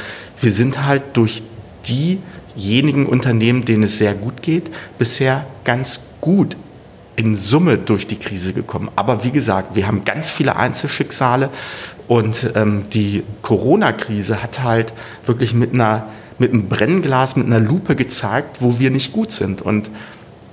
wir 0.41 0.53
sind 0.53 0.85
halt 0.85 1.03
durch 1.15 1.43
diejenigen 1.87 3.06
Unternehmen, 3.06 3.65
denen 3.65 3.85
es 3.85 3.99
sehr 3.99 4.15
gut 4.15 4.43
geht, 4.43 4.71
bisher 4.99 5.47
ganz 5.65 6.00
gut 6.21 6.56
in 7.17 7.35
Summe 7.35 7.79
durch 7.79 8.06
die 8.06 8.19
Krise 8.19 8.53
gekommen. 8.53 8.91
Aber 8.97 9.25
wie 9.25 9.31
gesagt, 9.31 9.76
wir 9.76 9.87
haben 9.87 10.05
ganz 10.05 10.31
viele 10.31 10.56
Einzelschicksale 10.56 11.49
und 12.09 12.50
ähm, 12.55 12.82
die 12.93 13.23
Corona-Krise 13.43 14.43
hat 14.43 14.62
halt 14.62 14.93
wirklich 15.25 15.55
mit 15.55 15.73
einer 15.73 16.09
mit 16.38 16.53
einem 16.53 16.69
Brennglas, 16.69 17.37
mit 17.37 17.47
einer 17.47 17.61
Lupe 17.61 17.97
gezeigt, 17.97 18.59
wo 18.61 18.79
wir 18.79 18.91
nicht 18.91 19.12
gut 19.12 19.31
sind. 19.31 19.62
Und 19.62 19.91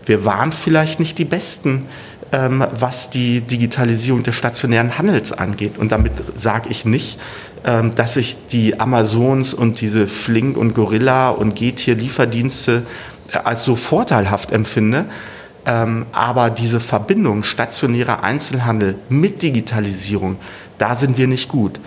wir 0.05 0.25
waren 0.25 0.51
vielleicht 0.51 0.99
nicht 0.99 1.17
die 1.17 1.25
Besten 1.25 1.85
ähm, 2.31 2.65
was 2.71 3.09
die 3.09 3.41
Digitalisierung 3.41 4.23
des 4.23 4.35
stationären 4.35 4.97
Handels 4.97 5.31
angeht. 5.31 5.77
Und 5.77 5.91
damit 5.91 6.13
sage 6.37 6.69
ich 6.69 6.85
nicht, 6.85 7.19
ähm, 7.65 7.93
dass 7.95 8.17
ich 8.17 8.37
die 8.47 8.79
Amazons 8.79 9.53
und 9.53 9.81
diese 9.81 10.07
Flink 10.07 10.57
und 10.57 10.73
Gorilla 10.73 11.29
und 11.29 11.55
Getier-Lieferdienste 11.55 12.83
äh, 13.33 13.37
als 13.37 13.63
so 13.63 13.75
vorteilhaft 13.75 14.51
empfinde. 14.51 15.05
Ähm, 15.65 16.07
aber 16.11 16.49
diese 16.49 16.79
Verbindung 16.79 17.43
stationärer 17.43 18.23
Einzelhandel 18.23 18.95
mit 19.09 19.43
Digitalisierung, 19.43 20.37
da 20.77 20.95
sind 20.95 21.17
wir 21.17 21.27
nicht 21.27 21.49
gut. 21.49 21.79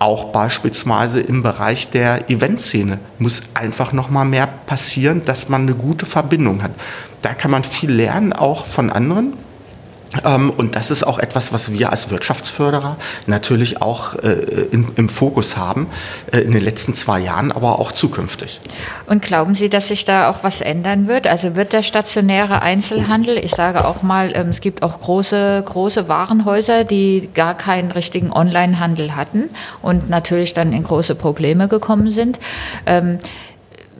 Auch 0.00 0.32
beispielsweise 0.32 1.20
im 1.20 1.42
Bereich 1.42 1.90
der 1.90 2.30
Eventszene 2.30 2.98
muss 3.18 3.42
einfach 3.52 3.92
noch 3.92 4.08
mal 4.08 4.24
mehr 4.24 4.48
passieren, 4.66 5.22
dass 5.26 5.50
man 5.50 5.62
eine 5.62 5.74
gute 5.74 6.06
Verbindung 6.06 6.62
hat. 6.62 6.72
Da 7.20 7.34
kann 7.34 7.50
man 7.50 7.64
viel 7.64 7.92
lernen, 7.92 8.32
auch 8.32 8.64
von 8.64 8.90
anderen. 8.90 9.34
Ähm, 10.24 10.50
und 10.50 10.74
das 10.74 10.90
ist 10.90 11.06
auch 11.06 11.18
etwas, 11.18 11.52
was 11.52 11.72
wir 11.72 11.90
als 11.90 12.10
Wirtschaftsförderer 12.10 12.96
natürlich 13.26 13.80
auch 13.80 14.14
äh, 14.14 14.32
in, 14.72 14.86
im 14.96 15.08
Fokus 15.08 15.56
haben, 15.56 15.88
äh, 16.32 16.38
in 16.38 16.52
den 16.52 16.62
letzten 16.62 16.94
zwei 16.94 17.20
Jahren, 17.20 17.52
aber 17.52 17.78
auch 17.78 17.92
zukünftig. 17.92 18.60
Und 19.06 19.22
glauben 19.22 19.54
Sie, 19.54 19.68
dass 19.68 19.88
sich 19.88 20.04
da 20.04 20.30
auch 20.30 20.42
was 20.42 20.60
ändern 20.60 21.06
wird? 21.06 21.26
Also 21.26 21.54
wird 21.54 21.72
der 21.72 21.82
stationäre 21.82 22.62
Einzelhandel, 22.62 23.38
ich 23.38 23.52
sage 23.52 23.84
auch 23.84 24.02
mal, 24.02 24.32
ähm, 24.34 24.48
es 24.48 24.60
gibt 24.60 24.82
auch 24.82 25.00
große, 25.00 25.62
große 25.64 26.08
Warenhäuser, 26.08 26.84
die 26.84 27.28
gar 27.34 27.56
keinen 27.56 27.92
richtigen 27.92 28.32
Onlinehandel 28.32 29.14
hatten 29.14 29.50
und 29.82 30.10
natürlich 30.10 30.54
dann 30.54 30.72
in 30.72 30.82
große 30.82 31.14
Probleme 31.14 31.68
gekommen 31.68 32.10
sind. 32.10 32.38
Ähm, 32.86 33.18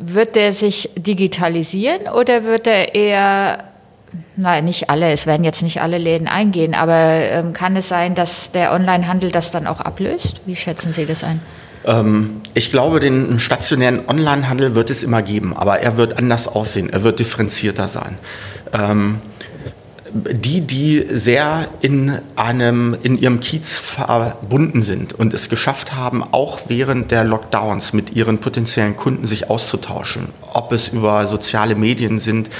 wird 0.02 0.34
der 0.34 0.54
sich 0.54 0.90
digitalisieren 0.96 2.08
oder 2.08 2.44
wird 2.44 2.66
er 2.66 2.94
eher 2.94 3.69
Nein, 4.36 4.64
nicht 4.64 4.90
alle. 4.90 5.12
Es 5.12 5.26
werden 5.26 5.44
jetzt 5.44 5.62
nicht 5.62 5.82
alle 5.82 5.98
Läden 5.98 6.28
eingehen, 6.28 6.74
aber 6.74 6.94
ähm, 6.94 7.52
kann 7.52 7.76
es 7.76 7.88
sein, 7.88 8.14
dass 8.14 8.50
der 8.52 8.72
Onlinehandel 8.72 9.30
das 9.30 9.50
dann 9.50 9.66
auch 9.66 9.80
ablöst? 9.80 10.40
Wie 10.46 10.56
schätzen 10.56 10.92
Sie 10.92 11.06
das 11.06 11.22
ein? 11.24 11.40
Ähm, 11.84 12.40
ich 12.54 12.70
glaube, 12.70 13.00
den 13.00 13.38
stationären 13.38 14.08
Onlinehandel 14.08 14.74
wird 14.74 14.90
es 14.90 15.02
immer 15.02 15.22
geben, 15.22 15.56
aber 15.56 15.80
er 15.80 15.96
wird 15.96 16.18
anders 16.18 16.48
aussehen, 16.48 16.90
er 16.90 17.02
wird 17.02 17.18
differenzierter 17.18 17.88
sein. 17.88 18.18
Ähm, 18.72 19.20
die, 20.12 20.60
die 20.60 21.06
sehr 21.10 21.68
in 21.80 22.18
einem, 22.36 22.96
in 23.02 23.16
ihrem 23.16 23.40
Kiez 23.40 23.78
verbunden 23.78 24.82
sind 24.82 25.12
und 25.12 25.32
es 25.34 25.48
geschafft 25.48 25.94
haben, 25.94 26.22
auch 26.22 26.60
während 26.68 27.10
der 27.10 27.24
Lockdowns 27.24 27.92
mit 27.92 28.16
ihren 28.16 28.38
potenziellen 28.38 28.96
Kunden 28.96 29.26
sich 29.26 29.50
auszutauschen, 29.50 30.28
ob 30.52 30.72
es 30.72 30.88
über 30.88 31.26
soziale 31.28 31.74
Medien 31.74 32.18
sind 32.18 32.50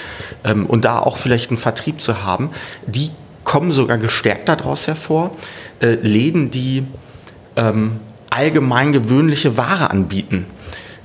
ähm, 0.45 0.67
und 0.67 0.85
da 0.85 0.99
auch 0.99 1.17
vielleicht 1.17 1.51
einen 1.51 1.59
Vertrieb 1.59 2.01
zu 2.01 2.25
haben, 2.25 2.51
die 2.87 3.11
kommen 3.45 3.73
sogar 3.73 3.99
gestärkt 3.99 4.49
daraus 4.49 4.87
hervor. 4.87 5.33
Äh, 5.81 5.95
Läden, 5.95 6.51
die 6.51 6.85
ähm, 7.57 8.01
allgemein 8.31 8.93
gewöhnliche 8.93 9.57
Ware 9.57 9.91
anbieten, 9.91 10.47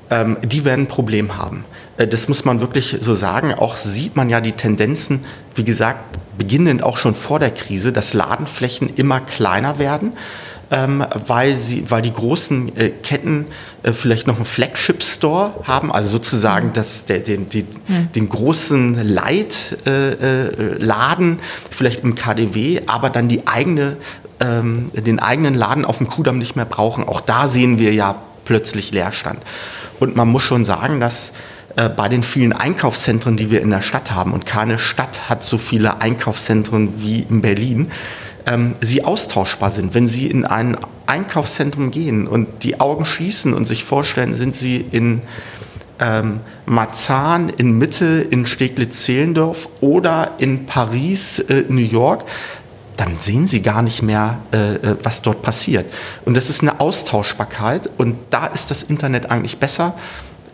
ähm, 0.09 0.37
die 0.43 0.65
werden 0.65 0.85
ein 0.85 0.87
Problem 0.87 1.37
haben. 1.37 1.65
Äh, 1.97 2.07
das 2.07 2.27
muss 2.27 2.45
man 2.45 2.61
wirklich 2.61 2.97
so 3.01 3.15
sagen. 3.15 3.53
Auch 3.53 3.75
sieht 3.75 4.15
man 4.15 4.29
ja 4.29 4.41
die 4.41 4.51
Tendenzen, 4.51 5.21
wie 5.55 5.63
gesagt, 5.63 6.19
beginnend 6.37 6.83
auch 6.83 6.97
schon 6.97 7.15
vor 7.15 7.39
der 7.39 7.51
Krise, 7.51 7.91
dass 7.91 8.13
Ladenflächen 8.13 8.93
immer 8.95 9.19
kleiner 9.19 9.79
werden. 9.79 10.13
Ähm, 10.71 11.05
weil, 11.27 11.57
sie, 11.57 11.91
weil 11.91 12.01
die 12.01 12.11
großen 12.11 12.75
äh, 12.75 12.89
Ketten 12.89 13.45
äh, 13.83 13.93
vielleicht 13.93 14.25
noch 14.25 14.37
einen 14.37 14.45
Flagship-Store 14.45 15.51
haben, 15.63 15.91
also 15.91 16.09
sozusagen 16.09 16.73
das, 16.73 17.05
der, 17.05 17.19
den, 17.19 17.49
die, 17.49 17.67
hm. 17.85 18.11
den 18.13 18.29
großen 18.29 19.07
Leitladen, 19.07 19.77
äh, 19.85 21.33
äh 21.33 21.37
vielleicht 21.69 22.03
im 22.03 22.15
KDW, 22.15 22.81
aber 22.87 23.11
dann 23.11 23.27
die 23.27 23.45
eigene, 23.45 23.97
ähm, 24.39 24.89
den 24.93 25.19
eigenen 25.19 25.53
Laden 25.53 25.85
auf 25.85 25.99
dem 25.99 26.07
Kudamm 26.07 26.39
nicht 26.39 26.55
mehr 26.55 26.65
brauchen. 26.65 27.03
Auch 27.03 27.21
da 27.21 27.47
sehen 27.47 27.77
wir 27.77 27.93
ja 27.93 28.15
plötzlich 28.43 28.91
leer 28.91 29.11
stand. 29.11 29.41
Und 29.99 30.15
man 30.15 30.27
muss 30.27 30.41
schon 30.41 30.65
sagen, 30.65 30.99
dass 30.99 31.31
äh, 31.75 31.89
bei 31.89 32.09
den 32.09 32.23
vielen 32.23 32.53
Einkaufszentren, 32.53 33.37
die 33.37 33.51
wir 33.51 33.61
in 33.61 33.69
der 33.69 33.81
Stadt 33.81 34.11
haben, 34.11 34.33
und 34.33 34.45
keine 34.45 34.79
Stadt 34.79 35.29
hat 35.29 35.43
so 35.43 35.57
viele 35.57 36.01
Einkaufszentren 36.01 37.01
wie 37.01 37.25
in 37.29 37.41
Berlin, 37.41 37.91
ähm, 38.45 38.75
sie 38.81 39.03
austauschbar 39.03 39.71
sind. 39.71 39.93
Wenn 39.93 40.07
Sie 40.07 40.27
in 40.27 40.45
ein 40.45 40.77
Einkaufszentrum 41.07 41.91
gehen 41.91 42.27
und 42.27 42.63
die 42.63 42.79
Augen 42.79 43.05
schließen 43.05 43.53
und 43.53 43.67
sich 43.67 43.83
vorstellen, 43.83 44.35
sind 44.35 44.55
Sie 44.55 44.77
in 44.77 45.21
ähm, 45.99 46.41
Marzahn, 46.65 47.49
in 47.49 47.77
Mitte, 47.77 48.25
in 48.29 48.45
Steglitz-Zehlendorf 48.45 49.69
oder 49.81 50.33
in 50.37 50.65
Paris, 50.65 51.39
äh, 51.39 51.65
New 51.69 51.81
York, 51.81 52.25
dann 52.97 53.19
sehen 53.19 53.47
Sie 53.47 53.61
gar 53.61 53.81
nicht 53.81 54.01
mehr, 54.01 54.39
äh, 54.53 54.75
äh, 54.75 54.95
was 55.03 55.21
dort 55.21 55.41
passiert. 55.41 55.91
Und 56.23 56.37
das 56.37 56.49
ist 56.49 56.61
eine 56.61 56.79
Austauschbarkeit 56.79 57.89
und 57.97 58.15
da 58.29 58.47
ist 58.47 58.71
das 58.71 58.83
Internet 58.83 59.29
eigentlich 59.31 59.57
besser 59.57 59.95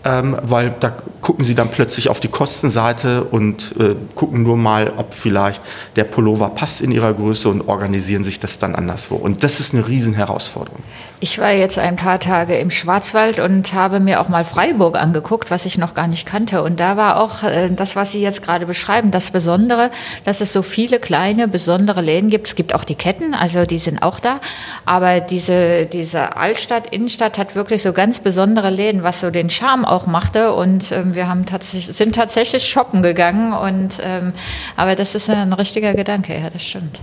ähm, 0.03 0.37
weil 0.41 0.73
da 0.79 0.95
gucken 1.21 1.45
sie 1.45 1.55
dann 1.55 1.69
plötzlich 1.69 2.09
auf 2.09 2.19
die 2.19 2.27
Kostenseite 2.27 3.23
und 3.25 3.75
äh, 3.79 3.95
gucken 4.15 4.43
nur 4.43 4.57
mal, 4.57 4.93
ob 4.97 5.13
vielleicht 5.13 5.61
der 5.95 6.05
Pullover 6.05 6.49
passt 6.49 6.81
in 6.81 6.91
ihrer 6.91 7.13
Größe 7.13 7.49
und 7.49 7.67
organisieren 7.67 8.23
sich 8.23 8.39
das 8.39 8.57
dann 8.57 8.75
anderswo. 8.75 9.15
Und 9.15 9.43
das 9.43 9.59
ist 9.59 9.73
eine 9.73 9.87
Riesenherausforderung. 9.87 10.81
Ich 11.23 11.37
war 11.37 11.51
jetzt 11.51 11.77
ein 11.77 11.97
paar 11.97 12.19
Tage 12.19 12.55
im 12.55 12.71
Schwarzwald 12.71 13.39
und 13.39 13.75
habe 13.75 13.99
mir 13.99 14.21
auch 14.21 14.27
mal 14.27 14.43
Freiburg 14.43 14.97
angeguckt, 14.97 15.51
was 15.51 15.67
ich 15.67 15.77
noch 15.77 15.93
gar 15.93 16.07
nicht 16.07 16.25
kannte. 16.25 16.63
Und 16.63 16.79
da 16.79 16.97
war 16.97 17.21
auch 17.21 17.43
äh, 17.43 17.69
das, 17.69 17.95
was 17.95 18.11
Sie 18.11 18.21
jetzt 18.21 18.41
gerade 18.41 18.65
beschreiben, 18.65 19.11
das 19.11 19.29
Besondere, 19.29 19.91
dass 20.25 20.41
es 20.41 20.51
so 20.51 20.63
viele 20.63 20.97
kleine, 20.97 21.47
besondere 21.47 22.01
Läden 22.01 22.31
gibt. 22.31 22.47
Es 22.47 22.55
gibt 22.55 22.73
auch 22.73 22.83
die 22.83 22.95
Ketten, 22.95 23.35
also 23.35 23.67
die 23.67 23.77
sind 23.77 24.01
auch 24.01 24.19
da. 24.19 24.41
Aber 24.87 25.19
diese, 25.19 25.85
diese 25.85 26.37
Altstadt, 26.37 26.87
Innenstadt 26.87 27.37
hat 27.37 27.53
wirklich 27.53 27.83
so 27.83 27.93
ganz 27.93 28.19
besondere 28.19 28.71
Läden, 28.71 29.03
was 29.03 29.19
so 29.19 29.29
den 29.29 29.51
Charme 29.51 29.85
auch 29.85 30.07
machte. 30.07 30.53
Und 30.53 30.91
ähm, 30.91 31.13
wir 31.13 31.29
haben 31.29 31.45
tatsächlich, 31.45 31.95
sind 31.95 32.15
tatsächlich 32.15 32.67
shoppen 32.67 33.03
gegangen. 33.03 33.53
Und, 33.53 34.01
ähm, 34.03 34.33
aber 34.75 34.95
das 34.95 35.13
ist 35.13 35.29
ein 35.29 35.53
richtiger 35.53 35.93
Gedanke, 35.93 36.33
ja, 36.33 36.49
das 36.49 36.63
stimmt. 36.63 36.99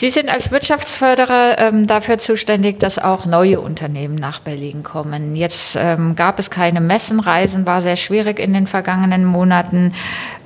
Sie 0.00 0.10
sind 0.10 0.28
als 0.28 0.52
Wirtschaftsförderer 0.52 1.58
ähm, 1.58 1.88
dafür 1.88 2.18
zuständig, 2.18 2.78
dass 2.78 3.00
auch 3.00 3.26
neue 3.26 3.60
Unternehmen 3.60 4.14
nach 4.14 4.38
Berlin 4.38 4.84
kommen. 4.84 5.34
Jetzt 5.34 5.76
ähm, 5.76 6.14
gab 6.14 6.38
es 6.38 6.50
keine 6.50 6.80
Messen, 6.80 7.18
Reisen 7.18 7.66
war 7.66 7.80
sehr 7.80 7.96
schwierig 7.96 8.38
in 8.38 8.54
den 8.54 8.68
vergangenen 8.68 9.24
Monaten. 9.24 9.92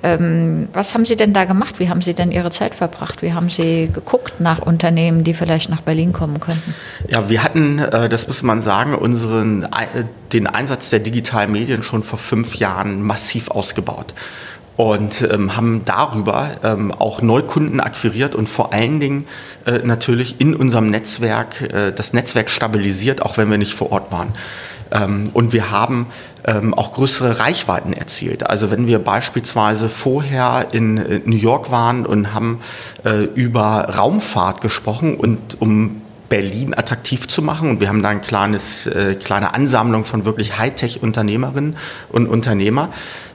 Ähm, 0.03 0.69
was 0.73 0.95
haben 0.95 1.05
Sie 1.05 1.17
denn 1.17 1.35
da 1.35 1.45
gemacht? 1.45 1.81
Wie 1.81 1.91
haben 1.91 2.01
Sie 2.01 2.15
denn 2.15 2.33
Ihre 2.33 2.51
Zeit 2.51 2.75
verbracht? 2.75 3.21
Wie 3.21 3.35
haben 3.35 3.51
Sie 3.51 3.91
geguckt 3.93 4.41
nach 4.41 4.61
Unternehmen, 4.61 5.23
die 5.23 5.35
vielleicht 5.35 5.69
nach 5.69 5.83
Berlin 5.83 6.15
kommen 6.15 6.41
könnten? 6.41 6.75
Ja, 7.09 7.29
wir 7.29 7.43
hatten, 7.43 7.79
äh, 7.79 8.09
das 8.09 8.29
muss 8.29 8.43
man 8.43 8.63
sagen, 8.63 8.95
unseren, 8.95 9.65
äh, 9.65 10.05
den 10.33 10.47
Einsatz 10.47 10.89
der 10.89 11.01
digitalen 11.01 11.53
Medien 11.53 11.83
schon 11.83 12.03
vor 12.03 12.19
fünf 12.19 12.55
Jahren 12.55 13.03
massiv 13.03 13.51
ausgebaut 13.51 14.15
und 14.83 15.23
ähm, 15.31 15.57
haben 15.57 15.83
darüber 15.85 16.51
ähm, 16.65 16.91
auch 16.91 17.23
Neukunden 17.23 17.79
akquiriert 17.79 18.35
und 18.35 18.49
vor 18.49 18.73
allen 18.73 18.99
Dingen 18.99 19.27
äh, 19.65 19.79
natürlich 19.85 20.41
in 20.41 20.57
unserem 20.57 20.89
Netzwerk 20.89 21.73
äh, 21.73 21.93
das 21.93 22.15
Netzwerk 22.15 22.51
stabilisiert, 22.51 23.23
auch 23.23 23.37
wenn 23.37 23.49
wir 23.49 23.59
nicht 23.59 23.75
vor 23.75 23.93
Ort 23.93 24.11
waren. 24.11 24.33
Ähm, 24.91 25.31
und 25.35 25.53
wir 25.53 25.71
haben 25.71 26.09
ähm, 26.45 26.75
auch 26.75 26.95
größere 26.95 27.39
Reichweiten 27.39 27.93
erzielt. 27.93 28.51
Also 28.51 28.73
wenn 28.73 28.89
wir 28.89 28.99
beispielsweise 28.99 29.89
vorher 29.89 30.67
in 30.73 30.99
äh, 30.99 31.21
New 31.27 31.37
York 31.37 31.71
waren 31.71 32.05
und 32.05 32.35
haben 32.35 32.61
äh, 33.05 33.23
über 33.37 33.89
Raumfahrt 33.97 34.63
gesprochen 34.63 35.17
und 35.17 35.61
um 35.61 36.03
Berlin 36.29 36.73
attraktiv 36.75 37.29
zu 37.29 37.43
machen. 37.43 37.69
Und 37.69 37.81
wir 37.81 37.89
haben 37.89 38.03
da 38.03 38.09
eine 38.09 38.21
kleines, 38.21 38.87
äh, 38.87 39.17
kleine 39.17 39.53
Ansammlung 39.53 40.07
von 40.07 40.25
wirklich 40.25 40.59
Hightech-Unternehmerinnen 40.59 41.77
und 42.09 42.27
Unternehmer. 42.27 42.89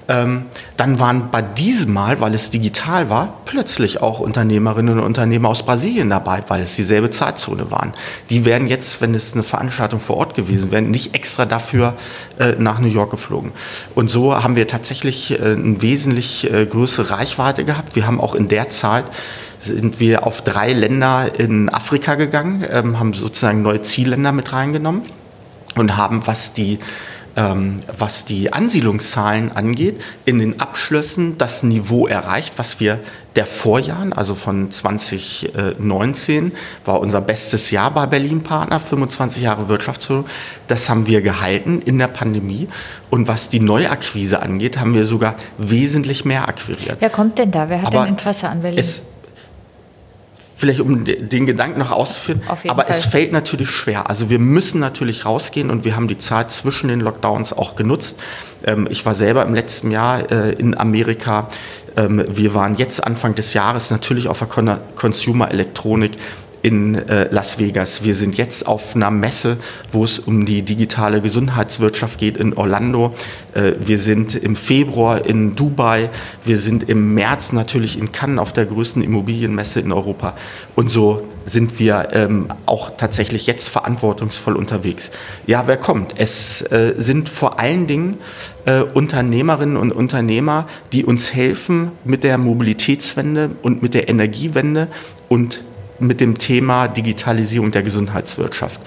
Ähm, 0.09 0.45
dann 0.77 0.99
waren 0.99 1.31
bei 1.31 1.41
diesem 1.41 1.93
Mal, 1.93 2.21
weil 2.21 2.33
es 2.33 2.49
digital 2.49 3.09
war, 3.09 3.41
plötzlich 3.45 4.01
auch 4.01 4.19
Unternehmerinnen 4.19 4.99
und 4.99 5.05
Unternehmer 5.05 5.49
aus 5.49 5.63
Brasilien 5.63 6.09
dabei, 6.09 6.43
weil 6.47 6.61
es 6.61 6.75
dieselbe 6.75 7.09
Zeitzone 7.09 7.71
waren. 7.71 7.93
Die 8.29 8.45
wären 8.45 8.67
jetzt, 8.67 9.01
wenn 9.01 9.13
es 9.13 9.33
eine 9.33 9.43
Veranstaltung 9.43 9.99
vor 9.99 10.17
Ort 10.17 10.35
gewesen 10.35 10.71
wäre, 10.71 10.81
nicht 10.81 11.13
extra 11.13 11.45
dafür 11.45 11.95
äh, 12.39 12.53
nach 12.57 12.79
New 12.79 12.87
York 12.87 13.11
geflogen. 13.11 13.51
Und 13.95 14.09
so 14.09 14.41
haben 14.41 14.55
wir 14.55 14.67
tatsächlich 14.67 15.31
äh, 15.31 15.43
eine 15.43 15.81
wesentlich 15.81 16.51
äh, 16.51 16.65
größere 16.65 17.11
Reichweite 17.11 17.65
gehabt. 17.65 17.95
Wir 17.95 18.07
haben 18.07 18.21
auch 18.21 18.35
in 18.35 18.47
der 18.47 18.69
Zeit 18.69 19.05
sind 19.59 19.99
wir 19.99 20.25
auf 20.25 20.43
drei 20.43 20.71
Länder 20.71 21.31
in 21.37 21.69
Afrika 21.69 22.13
gegangen, 22.13 22.63
ähm, 22.69 22.99
haben 22.99 23.13
sozusagen 23.13 23.63
neue 23.63 23.81
Zielländer 23.81 24.31
mit 24.31 24.53
reingenommen 24.53 25.01
und 25.75 25.97
haben, 25.97 26.25
was 26.27 26.53
die 26.53 26.79
ähm, 27.37 27.77
was 27.95 28.25
die 28.25 28.51
Ansiedlungszahlen 28.51 29.51
angeht, 29.51 30.01
in 30.25 30.39
den 30.39 30.59
Abschlüssen 30.59 31.37
das 31.37 31.61
Niveau 31.61 32.07
erreicht, 32.07 32.55
was 32.57 32.79
wir 32.79 32.99
der 33.35 33.45
Vorjahren, 33.45 34.11
also 34.11 34.33
von 34.33 34.71
2019, 34.71 36.51
war 36.83 36.99
unser 36.99 37.21
bestes 37.21 37.69
Jahr 37.69 37.91
bei 37.91 38.07
Berlin 38.07 38.41
Partner, 38.41 38.79
25 38.79 39.43
Jahre 39.43 39.69
Wirtschaftsführung. 39.69 40.25
Das 40.65 40.89
haben 40.89 41.05
wir 41.05 41.21
gehalten 41.21 41.79
in 41.85 41.99
der 41.99 42.07
Pandemie. 42.07 42.67
Und 43.11 43.27
was 43.27 43.49
die 43.49 43.59
Neuakquise 43.59 44.41
angeht, 44.41 44.79
haben 44.79 44.95
wir 44.95 45.05
sogar 45.05 45.35
wesentlich 45.59 46.25
mehr 46.25 46.49
akquiriert. 46.49 46.97
Wer 46.99 47.11
kommt 47.11 47.37
denn 47.37 47.51
da? 47.51 47.69
Wer 47.69 47.83
hat 47.83 47.87
Aber 47.93 47.99
denn 47.99 48.13
Interesse 48.13 48.49
an 48.49 48.63
Berlin? 48.63 48.79
Es, 48.79 49.03
vielleicht 50.57 50.79
um 50.79 51.05
den 51.05 51.45
Gedanken 51.45 51.79
noch 51.79 51.91
auszuführen, 51.91 52.41
aber 52.67 52.83
Fall. 52.83 52.85
es 52.89 53.05
fällt 53.05 53.31
natürlich 53.31 53.69
schwer. 53.69 54.09
Also 54.09 54.31
wir 54.31 54.39
müssen 54.39 54.79
natürlich 54.79 55.23
rausgehen 55.23 55.69
und 55.69 55.85
wir 55.85 55.95
haben 55.95 56.07
die 56.07 56.17
Zeit 56.17 56.49
zwischen 56.51 56.87
den 56.87 56.99
Lockdowns 56.99 57.53
auch 57.53 57.75
genutzt. 57.75 58.17
Ähm, 58.65 58.87
ich 58.89 59.05
war 59.05 59.13
selber 59.13 59.45
im 59.45 59.53
letzten 59.53 59.91
Jahr 59.91 60.31
äh, 60.31 60.53
in 60.53 60.75
Amerika. 60.75 61.47
Ähm, 61.95 62.25
wir 62.27 62.55
waren 62.55 62.75
jetzt 62.75 63.03
Anfang 63.03 63.35
des 63.35 63.53
Jahres 63.53 63.91
natürlich 63.91 64.27
auf 64.27 64.39
der 64.39 64.79
Consumer 64.95 65.51
Elektronik 65.51 66.13
in 66.67 66.95
äh, 66.95 67.29
Las 67.31 67.59
Vegas. 67.59 68.03
Wir 68.03 68.13
sind 68.13 68.35
jetzt 68.35 68.67
auf 68.67 68.93
einer 68.93 69.09
Messe, 69.09 69.55
wo 69.93 70.03
es 70.03 70.19
um 70.19 70.45
die 70.45 70.63
digitale 70.63 71.21
Gesundheitswirtschaft 71.21 72.19
geht 72.19 72.35
in 72.35 72.53
Orlando. 72.55 73.13
Äh, 73.53 73.75
wir 73.79 73.97
sind 73.97 74.35
im 74.35 74.57
Februar 74.57 75.25
in 75.25 75.55
Dubai. 75.55 76.09
Wir 76.43 76.59
sind 76.59 76.89
im 76.89 77.13
März 77.13 77.53
natürlich 77.53 77.97
in 77.97 78.11
Cannes 78.11 78.41
auf 78.41 78.51
der 78.51 78.65
größten 78.65 79.01
Immobilienmesse 79.01 79.79
in 79.79 79.93
Europa. 79.93 80.35
Und 80.75 80.89
so 80.89 81.23
sind 81.45 81.79
wir 81.79 82.09
ähm, 82.11 82.49
auch 82.65 82.97
tatsächlich 82.97 83.47
jetzt 83.47 83.69
verantwortungsvoll 83.69 84.57
unterwegs. 84.57 85.09
Ja, 85.45 85.67
wer 85.67 85.77
kommt? 85.77 86.15
Es 86.17 86.61
äh, 86.63 86.95
sind 86.97 87.29
vor 87.29 87.61
allen 87.61 87.87
Dingen 87.87 88.17
äh, 88.65 88.81
Unternehmerinnen 88.81 89.77
und 89.77 89.93
Unternehmer, 89.93 90.67
die 90.91 91.05
uns 91.05 91.33
helfen 91.33 91.91
mit 92.03 92.25
der 92.25 92.37
Mobilitätswende 92.37 93.51
und 93.61 93.81
mit 93.81 93.93
der 93.93 94.09
Energiewende 94.09 94.89
und 95.29 95.63
mit 95.99 96.21
dem 96.21 96.37
Thema 96.37 96.87
Digitalisierung 96.87 97.71
der 97.71 97.83
Gesundheitswirtschaft. 97.83 98.81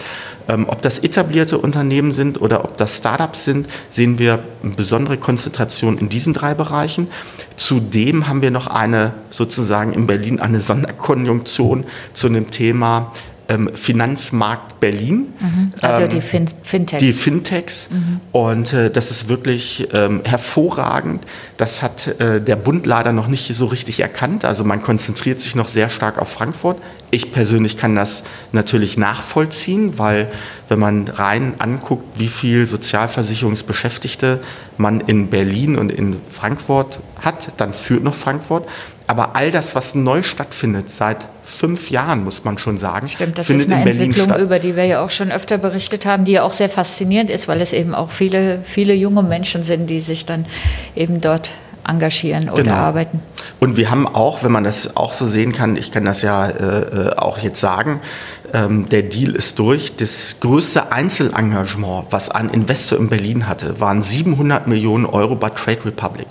Ähm, 0.48 0.66
ob 0.68 0.82
das 0.82 0.98
etablierte 0.98 1.58
Unternehmen 1.58 2.12
sind 2.12 2.40
oder 2.40 2.64
ob 2.64 2.76
das 2.76 2.96
Startups 2.96 3.44
sind, 3.44 3.68
sehen 3.90 4.18
wir 4.18 4.40
eine 4.62 4.72
besondere 4.72 5.16
Konzentration 5.16 5.98
in 5.98 6.08
diesen 6.08 6.32
drei 6.32 6.54
Bereichen. 6.54 7.08
Zudem 7.56 8.28
haben 8.28 8.42
wir 8.42 8.50
noch 8.50 8.66
eine 8.66 9.12
sozusagen 9.30 9.92
in 9.92 10.06
Berlin 10.06 10.40
eine 10.40 10.60
Sonderkonjunktion 10.60 11.84
zu 12.14 12.26
einem 12.26 12.50
Thema 12.50 13.12
ähm, 13.50 13.70
Finanzmarkt 13.74 14.80
Berlin. 14.80 15.32
Mhm. 15.38 15.70
Also 15.80 16.02
ähm, 16.02 16.10
die 16.10 16.20
fin 16.20 16.48
Fintechs. 16.62 17.00
Die 17.00 17.12
Fintechs. 17.12 17.90
Mhm. 17.90 18.20
Und 18.32 18.72
äh, 18.72 18.90
das 18.90 19.10
ist 19.10 19.28
wirklich 19.28 19.88
ähm, 19.92 20.22
hervorragend. 20.24 21.24
Das 21.56 21.82
hat 21.82 22.06
äh, 22.20 22.40
der 22.40 22.56
Bund 22.56 22.86
leider 22.86 23.12
noch 23.12 23.26
nicht 23.26 23.54
so 23.54 23.66
richtig 23.66 24.00
erkannt. 24.00 24.44
Also 24.44 24.64
man 24.64 24.80
konzentriert 24.80 25.40
sich 25.40 25.54
noch 25.54 25.68
sehr 25.68 25.88
stark 25.88 26.18
auf 26.18 26.28
Frankfurt. 26.28 26.80
Ich 27.10 27.32
persönlich 27.32 27.76
kann 27.76 27.94
das 27.94 28.22
natürlich 28.52 28.96
nachvollziehen, 28.96 29.98
weil 29.98 30.30
wenn 30.68 30.78
man 30.78 31.08
rein 31.08 31.54
anguckt, 31.58 32.18
wie 32.18 32.28
viel 32.28 32.66
Sozialversicherungsbeschäftigte 32.66 34.40
man 34.76 35.00
in 35.00 35.28
Berlin 35.28 35.76
und 35.76 35.90
in 35.90 36.16
Frankfurt 36.30 37.00
hat, 37.20 37.52
dann 37.56 37.74
führt 37.74 38.04
noch 38.04 38.14
Frankfurt. 38.14 38.68
Aber 39.10 39.34
all 39.34 39.50
das, 39.50 39.74
was 39.74 39.96
neu 39.96 40.22
stattfindet, 40.22 40.88
seit 40.88 41.26
fünf 41.42 41.90
Jahren, 41.90 42.22
muss 42.22 42.44
man 42.44 42.58
schon 42.58 42.78
sagen, 42.78 43.08
Stimmt, 43.08 43.38
das 43.38 43.48
findet 43.48 43.66
ist 43.66 43.72
eine 43.72 43.80
in 43.80 43.84
Berlin 43.84 44.02
Entwicklung, 44.02 44.28
statt. 44.28 44.40
über 44.40 44.58
die 44.60 44.76
wir 44.76 44.84
ja 44.84 45.04
auch 45.04 45.10
schon 45.10 45.32
öfter 45.32 45.58
berichtet 45.58 46.06
haben, 46.06 46.24
die 46.24 46.32
ja 46.32 46.44
auch 46.44 46.52
sehr 46.52 46.68
faszinierend 46.68 47.28
ist, 47.28 47.48
weil 47.48 47.60
es 47.60 47.72
eben 47.72 47.92
auch 47.92 48.12
viele, 48.12 48.60
viele 48.62 48.94
junge 48.94 49.24
Menschen 49.24 49.64
sind, 49.64 49.88
die 49.88 49.98
sich 49.98 50.26
dann 50.26 50.46
eben 50.94 51.20
dort 51.20 51.50
engagieren 51.86 52.50
oder 52.50 52.62
genau. 52.62 52.74
arbeiten. 52.74 53.22
Und 53.58 53.76
wir 53.76 53.90
haben 53.90 54.06
auch, 54.06 54.42
wenn 54.42 54.52
man 54.52 54.64
das 54.64 54.96
auch 54.96 55.12
so 55.12 55.26
sehen 55.26 55.52
kann, 55.52 55.76
ich 55.76 55.90
kann 55.90 56.04
das 56.04 56.22
ja 56.22 56.46
äh, 56.46 57.08
äh 57.08 57.16
auch 57.16 57.38
jetzt 57.38 57.60
sagen, 57.60 58.00
ähm, 58.52 58.88
der 58.88 59.02
Deal 59.02 59.34
ist 59.34 59.58
durch. 59.58 59.96
Das 59.96 60.36
größte 60.40 60.92
Einzelengagement, 60.92 62.06
was 62.10 62.30
ein 62.30 62.48
Investor 62.48 62.98
in 62.98 63.08
Berlin 63.08 63.48
hatte, 63.48 63.80
waren 63.80 64.02
700 64.02 64.66
Millionen 64.66 65.06
Euro 65.06 65.36
bei 65.36 65.50
Trade 65.50 65.84
Republic. 65.86 66.28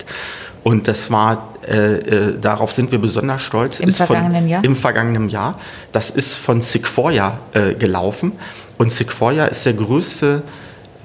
Und 0.62 0.88
das 0.88 1.10
war, 1.10 1.54
äh, 1.66 1.94
äh, 1.94 2.38
darauf 2.38 2.72
sind 2.72 2.92
wir 2.92 2.98
besonders 2.98 3.42
stolz. 3.42 3.80
Im 3.80 3.92
vergangenen 3.92 4.42
von, 4.42 4.48
Jahr? 4.48 4.64
Im 4.64 4.76
vergangenen 4.76 5.28
Jahr. 5.28 5.58
Das 5.92 6.10
ist 6.10 6.36
von 6.36 6.60
Sequoia 6.60 7.38
äh, 7.52 7.74
gelaufen. 7.74 8.32
Und 8.76 8.92
Sequoia 8.92 9.46
ist 9.46 9.64
der 9.64 9.74
größte 9.74 10.42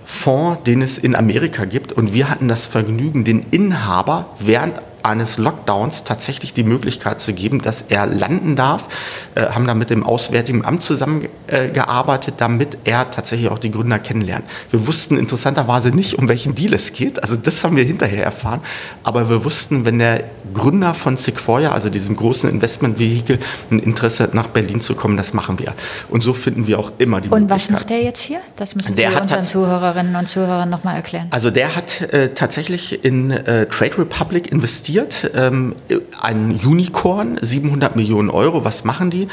Fonds, 0.05 0.63
den 0.63 0.81
es 0.81 0.97
in 0.97 1.15
Amerika 1.15 1.65
gibt. 1.65 1.91
Und 1.91 2.13
wir 2.13 2.29
hatten 2.29 2.47
das 2.47 2.67
Vergnügen, 2.67 3.25
den 3.25 3.39
Inhaber 3.51 4.27
während 4.39 4.79
eines 5.05 5.37
Lockdowns 5.37 6.03
tatsächlich 6.03 6.53
die 6.53 6.63
Möglichkeit 6.63 7.21
zu 7.21 7.33
geben, 7.33 7.61
dass 7.61 7.83
er 7.83 8.07
landen 8.07 8.55
darf, 8.55 8.87
äh, 9.35 9.45
haben 9.45 9.67
da 9.67 9.75
mit 9.75 9.89
dem 9.89 10.03
Auswärtigen 10.03 10.65
Amt 10.65 10.83
zusammengearbeitet, 10.83 12.33
äh, 12.33 12.37
damit 12.37 12.77
er 12.83 13.11
tatsächlich 13.11 13.49
auch 13.49 13.59
die 13.59 13.71
Gründer 13.71 13.99
kennenlernt. 13.99 14.45
Wir 14.71 14.87
wussten 14.87 15.17
interessanterweise 15.17 15.89
nicht, 15.89 16.17
um 16.17 16.27
welchen 16.27 16.55
Deal 16.55 16.73
es 16.73 16.91
geht, 16.91 17.21
also 17.21 17.35
das 17.35 17.63
haben 17.63 17.75
wir 17.75 17.83
hinterher 17.83 18.23
erfahren, 18.23 18.61
aber 19.03 19.29
wir 19.29 19.45
wussten, 19.45 19.85
wenn 19.85 19.99
der 19.99 20.23
Gründer 20.53 20.93
von 20.93 21.17
Sequoia, 21.17 21.71
also 21.71 21.89
diesem 21.89 22.15
großen 22.15 22.49
Investmentvehikel, 22.49 23.39
ein 23.69 23.79
Interesse 23.79 24.23
hat, 24.23 24.33
nach 24.33 24.47
Berlin 24.47 24.81
zu 24.81 24.95
kommen, 24.95 25.17
das 25.17 25.33
machen 25.33 25.59
wir. 25.59 25.73
Und 26.09 26.21
so 26.21 26.33
finden 26.33 26.67
wir 26.67 26.79
auch 26.79 26.91
immer 26.97 27.21
die 27.21 27.29
und 27.29 27.41
Möglichkeit. 27.41 27.41
Und 27.41 27.49
was 27.49 27.69
macht 27.69 27.89
der 27.89 28.03
jetzt 28.03 28.21
hier? 28.21 28.39
Das 28.55 28.75
müssen 28.75 28.95
der 28.95 29.11
Sie 29.11 29.21
unseren 29.21 29.43
Zuhörerinnen 29.43 30.15
und 30.15 30.27
Zuhörern 30.27 30.69
nochmal 30.69 30.95
erklären. 30.95 31.27
Also 31.29 31.51
der 31.51 31.75
hat 31.75 32.01
äh, 32.13 32.33
tatsächlich 32.33 33.05
in 33.05 33.31
äh, 33.31 33.67
Trade 33.67 33.99
Republic 33.99 34.51
investiert 34.51 34.94
investiert, 34.95 35.31
ähm, 35.35 35.75
ein 36.21 36.55
Unicorn, 36.55 37.37
700 37.41 37.95
Millionen 37.95 38.29
Euro. 38.29 38.63
Was 38.63 38.83
machen 38.83 39.09
die? 39.09 39.27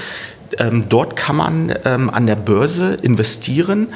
Ähm, 0.58 0.86
dort 0.88 1.16
kann 1.16 1.36
man 1.36 1.74
ähm, 1.84 2.10
an 2.10 2.26
der 2.26 2.36
Börse 2.36 2.94
investieren 2.94 3.88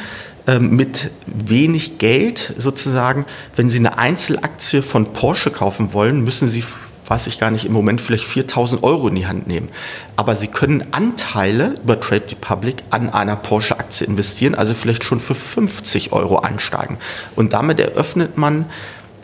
ähm, 0.47 0.77
mit 0.77 1.11
wenig 1.27 1.99
Geld 1.99 2.55
sozusagen. 2.57 3.27
Wenn 3.57 3.69
Sie 3.69 3.79
eine 3.79 3.99
Einzelaktie 3.99 4.83
von 4.83 5.13
Porsche 5.13 5.51
kaufen 5.51 5.93
wollen, 5.93 6.23
müssen 6.23 6.49
Sie 6.49 6.63
weiß 7.09 7.29
ich 7.29 7.39
gar 7.39 7.53
nicht, 7.53 7.65
im 7.65 7.73
Moment 7.73 8.01
vielleicht 8.01 8.25
4000 8.25 8.83
Euro 8.83 9.07
in 9.07 9.15
die 9.15 9.29
Hand 9.29 9.47
nehmen. 9.47 9.69
Aber 10.17 10.35
Sie 10.35 10.49
können 10.49 10.87
Anteile 10.91 11.77
über 11.85 12.01
Trade 12.01 12.25
Republic 12.33 12.83
an 12.91 13.11
einer 13.11 13.37
Porsche-Aktie 13.37 14.09
investieren, 14.09 14.57
also 14.57 14.75
vielleicht 14.75 15.05
schon 15.05 15.21
für 15.21 15.37
50 15.37 16.13
Euro 16.13 16.41
einsteigen. 16.41 16.99
Und 17.37 17.53
damit 17.53 17.79
eröffnet 17.79 18.37
man 18.37 18.65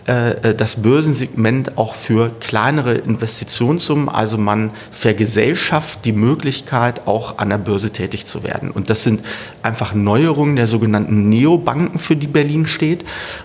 äh, 0.09 0.51
äh, 0.51 0.55
das 0.55 0.83
Börsensegment 0.83 1.79
auch 1.79 1.95
für 1.95 2.31
kleinere 2.41 2.95
Investitionssummen. 2.95 4.09
Also 4.09 4.37
man 4.37 4.73
vergesellschaft 4.91 6.05
die 6.05 6.13
Möglichkeit, 6.13 7.07
auch 7.07 7.39
an 7.39 7.51
der 7.51 7.59
Börse 7.59 7.91
tätig 7.91 8.27
zu 8.27 8.43
werden. 8.43 8.71
Und 8.71 8.91
das 8.91 9.05
sind 9.05 9.23
einfach 9.63 9.95
Neuerungen 9.95 10.57
der 10.57 10.67
sogenannten 10.67 11.29
Neobanken, 11.29 12.01
für 12.01 12.17
die 12.17 12.27
Berlin 12.27 12.65
steht. 12.65 13.05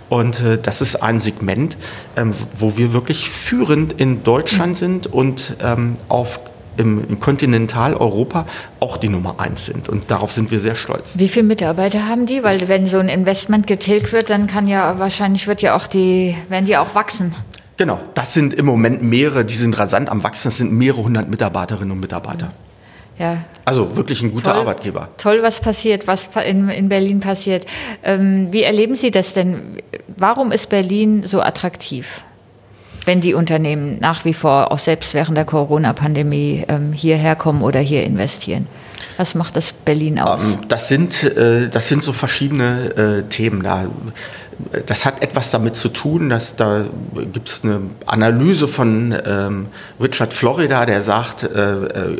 Und 0.09 0.39
äh, 0.39 0.57
das 0.57 0.81
ist 0.81 0.95
ein 0.95 1.19
Segment, 1.19 1.77
ähm, 2.15 2.33
wo 2.57 2.75
wir 2.75 2.91
wirklich 2.91 3.29
führend 3.29 3.93
in 3.93 4.23
Deutschland 4.23 4.77
sind 4.77 5.05
und 5.05 5.57
ähm, 5.61 5.93
auf 6.09 6.39
im, 6.77 7.03
im 7.07 7.19
Kontinentaleuropa 7.19 8.45
auch 8.79 8.97
die 8.97 9.09
Nummer 9.09 9.39
eins 9.39 9.65
sind. 9.65 9.89
Und 9.89 10.09
darauf 10.11 10.31
sind 10.31 10.51
wir 10.51 10.59
sehr 10.59 10.75
stolz. 10.75 11.17
Wie 11.17 11.27
viele 11.27 11.45
Mitarbeiter 11.45 12.07
haben 12.07 12.25
die? 12.25 12.43
Weil 12.43 12.67
wenn 12.67 12.87
so 12.87 12.99
ein 12.99 13.09
Investment 13.09 13.67
getilgt 13.67 14.13
wird, 14.13 14.29
dann 14.29 14.47
kann 14.47 14.67
ja 14.67 14.99
wahrscheinlich 14.99 15.47
wird 15.47 15.61
ja 15.61 15.75
auch 15.75 15.87
die, 15.87 16.35
werden 16.49 16.65
die 16.65 16.77
auch 16.77 16.95
wachsen. 16.95 17.35
Genau, 17.77 17.99
das 18.15 18.33
sind 18.33 18.53
im 18.55 18.65
Moment 18.65 19.03
mehrere, 19.03 19.45
die 19.45 19.55
sind 19.55 19.77
rasant 19.77 20.09
am 20.09 20.23
Wachsen, 20.23 20.47
das 20.47 20.57
sind 20.57 20.71
mehrere 20.71 21.03
hundert 21.03 21.29
Mitarbeiterinnen 21.29 21.91
und 21.91 21.99
Mitarbeiter. 21.99 22.51
Ja. 23.19 23.43
Also 23.65 23.95
wirklich 23.95 24.21
ein 24.21 24.31
guter 24.31 24.51
toll, 24.51 24.61
Arbeitgeber. 24.61 25.09
Toll, 25.17 25.39
was 25.41 25.59
passiert, 25.59 26.07
was 26.07 26.29
in, 26.45 26.69
in 26.69 26.89
Berlin 26.89 27.19
passiert. 27.19 27.65
Ähm, 28.03 28.47
wie 28.51 28.63
erleben 28.63 28.95
Sie 28.95 29.11
das 29.11 29.33
denn? 29.33 29.81
Warum 30.15 30.51
ist 30.51 30.69
Berlin 30.69 31.23
so 31.23 31.41
attraktiv? 31.41 32.23
Wenn 33.07 33.21
die 33.21 33.33
Unternehmen 33.33 33.97
nach 33.99 34.25
wie 34.25 34.33
vor 34.33 34.71
auch 34.71 34.79
selbst 34.79 35.13
während 35.13 35.37
der 35.37 35.45
Corona-Pandemie 35.45 36.65
ähm, 36.67 36.91
hierher 36.91 37.35
kommen 37.35 37.61
oder 37.61 37.79
hier 37.79 38.03
investieren? 38.03 38.67
Was 39.15 39.33
macht 39.33 39.55
das 39.55 39.71
Berlin 39.71 40.19
aus? 40.19 40.55
Ähm, 40.55 40.67
das, 40.67 40.89
sind, 40.89 41.23
äh, 41.23 41.69
das 41.69 41.87
sind 41.87 42.03
so 42.03 42.11
verschiedene 42.11 43.23
äh, 43.23 43.29
Themen. 43.29 43.63
Da, 43.63 43.85
das 44.85 45.05
hat 45.05 45.23
etwas 45.23 45.51
damit 45.51 45.75
zu 45.75 45.89
tun, 45.89 46.29
dass 46.29 46.55
da 46.55 46.85
gibt 47.31 47.49
es 47.49 47.63
eine 47.63 47.81
Analyse 48.05 48.67
von 48.67 49.15
ähm, 49.25 49.67
Richard 50.01 50.33
Florida, 50.33 50.85
der 50.85 51.01
sagt, 51.01 51.43
äh 51.43 52.17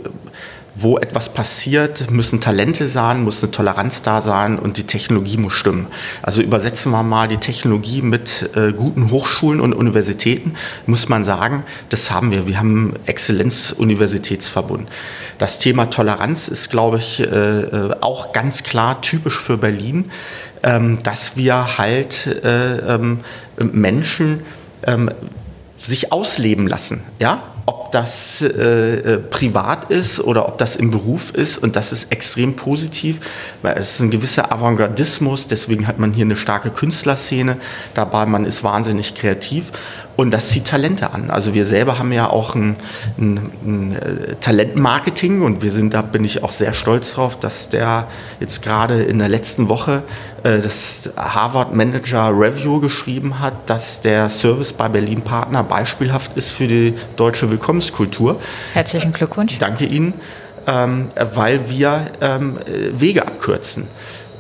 wo 0.80 0.98
etwas 1.00 1.34
passiert, 1.34 2.12
müssen 2.12 2.40
Talente 2.40 2.88
sein, 2.88 3.24
muss 3.24 3.42
eine 3.42 3.52
Toleranz 3.52 4.04
da 4.04 4.22
sein 4.22 4.60
und 4.60 4.78
die 4.78 4.84
Technologie 4.84 5.38
muss 5.38 5.54
stimmen. 5.54 5.88
Also 6.22 6.42
übersetzen 6.42 6.92
wir 6.92 7.02
mal 7.02 7.28
die 7.28 7.38
Technologie 7.38 8.04
mit 8.04 8.52
äh, 8.56 8.74
guten 8.74 9.10
Hochschulen 9.10 9.60
und 9.60 9.74
Universitäten, 9.74 10.54
muss 10.86 11.10
man 11.10 11.24
sagen, 11.24 11.64
das 11.90 12.12
haben 12.12 12.32
wir. 12.32 12.48
Wir 12.48 12.60
haben 12.60 12.94
Exzellenz-Universitätsverbund. 13.08 14.88
Das 15.40 15.58
Thema 15.58 15.90
Toleranz 15.90 16.48
ist, 16.48 16.70
glaube 16.70 16.98
ich, 16.98 17.22
äh, 17.22 17.26
äh 17.26 17.96
auch 18.02 18.32
ganz 18.32 18.64
klar 18.64 19.02
typisch 19.02 19.40
für 19.40 19.58
Berlin, 19.58 20.12
ähm, 20.62 21.02
dass 21.02 21.38
wir 21.38 21.78
halt 21.80 22.28
äh, 22.44 22.78
ähm, 22.96 23.22
Menschen 23.58 24.44
ähm, 24.84 25.10
sich 25.78 26.12
ausleben 26.12 26.68
lassen. 26.68 27.02
Ja? 27.20 27.44
Ob 27.68 27.92
das 27.92 28.42
äh, 28.42 28.46
äh, 28.46 29.18
privat 29.20 29.92
ist 29.92 30.22
oder 30.22 30.48
ob 30.48 30.58
das 30.58 30.78
im 30.78 30.90
Beruf 30.90 31.32
ist. 31.32 31.58
Und 31.58 31.76
das 31.76 31.92
ist 31.92 32.14
extrem 32.14 32.56
positiv, 32.56 33.20
weil 33.62 33.78
es 33.78 33.96
ist 33.96 34.00
ein 34.00 34.10
gewisser 34.10 34.54
Avantgardismus. 34.54 35.48
Deswegen 35.48 35.86
hat 35.86 36.00
man 36.00 36.14
hier 36.14 36.24
eine 36.24 36.38
starke 36.38 36.70
Künstlerszene 36.70 37.58
dabei. 37.94 38.26
Man 38.26 38.46
ist 38.46 38.64
wahnsinnig 38.64 39.16
kreativ. 39.16 39.74
Und 40.18 40.32
das 40.32 40.50
zieht 40.50 40.66
Talente 40.66 41.14
an. 41.14 41.30
Also 41.30 41.54
wir 41.54 41.66
selber 41.66 42.00
haben 42.00 42.12
ja 42.12 42.28
auch 42.28 42.56
ein, 42.56 42.76
ein, 43.20 43.52
ein, 43.64 43.96
äh, 43.96 44.36
Talentmarketing 44.42 45.44
und 45.44 45.62
wir 45.62 45.72
sind, 45.72 45.94
da 45.94 46.02
bin 46.02 46.24
ich 46.24 46.44
auch 46.44 46.52
sehr 46.52 46.74
stolz 46.74 47.14
drauf, 47.14 47.40
dass 47.40 47.70
der 47.70 48.08
jetzt 48.40 48.64
gerade 48.64 49.04
in 49.04 49.20
der 49.20 49.30
letzten 49.30 49.70
Woche 49.70 50.02
äh, 50.42 50.60
das 50.60 51.12
Harvard 51.16 51.76
Manager 51.76 52.30
Review 52.30 52.80
geschrieben 52.80 53.40
hat, 53.40 53.70
dass 53.70 54.02
der 54.02 54.30
Service 54.30 54.74
bei 54.74 54.90
Berlin 54.90 55.22
Partner 55.22 55.64
beispielhaft 55.64 56.36
ist 56.36 56.50
für 56.50 56.68
die 56.68 56.96
deutsche 57.16 57.52
Willkommenskultur. 57.58 58.40
Herzlichen 58.74 59.12
Glückwunsch. 59.12 59.58
Danke 59.58 59.86
Ihnen, 59.86 60.14
ähm, 60.68 61.10
weil 61.34 61.70
wir 61.70 62.06
ähm, 62.22 62.58
Wege 62.94 63.26
abkürzen. 63.26 63.88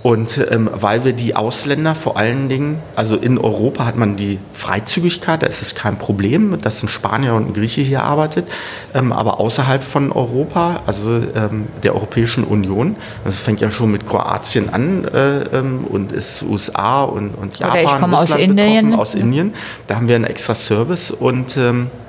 Und 0.03 0.45
ähm, 0.51 0.69
weil 0.71 1.03
wir 1.03 1.11
die 1.11 1.35
Ausländer 1.35 1.93
vor 1.93 2.17
allen 2.17 2.47
Dingen, 2.47 2.79
also 2.95 3.17
in 3.17 3.37
Europa 3.37 3.85
hat 3.85 3.97
man 3.97 4.15
die 4.15 4.39
Freizügigkeit, 4.53 5.41
da 5.41 5.47
ist 5.47 5.61
es 5.61 5.75
kein 5.75 5.97
Problem, 5.97 6.57
dass 6.61 6.81
ein 6.81 6.87
Spanier 6.87 7.33
und 7.33 7.47
ein 7.47 7.53
Grieche 7.53 7.81
hier 7.81 8.03
arbeitet, 8.03 8.47
ähm, 8.93 9.11
aber 9.11 9.39
außerhalb 9.41 9.83
von 9.83 10.11
Europa, 10.13 10.81
also 10.85 11.19
ähm, 11.35 11.67
der 11.83 11.93
Europäischen 11.95 12.45
Union, 12.45 12.95
das 13.25 13.39
fängt 13.39 13.59
ja 13.59 13.69
schon 13.69 13.91
mit 13.91 14.05
Kroatien 14.05 14.69
an 14.69 15.03
äh, 15.05 15.39
ähm, 15.57 15.83
und 15.89 16.13
ist 16.13 16.43
USA 16.43 17.03
und, 17.03 17.31
und 17.31 17.59
Japan, 17.59 17.79
Oder 17.79 17.83
ich 17.83 17.99
komme 17.99 18.17
aus 18.17 18.35
Indien. 18.35 18.93
aus 18.93 19.13
Indien, 19.15 19.55
da 19.87 19.95
haben 19.95 20.07
wir 20.07 20.15
einen 20.15 20.25
extra 20.25 20.55
Service 20.55 21.11
und 21.11 21.57
ähm, 21.57 21.87
äh, 21.87 22.06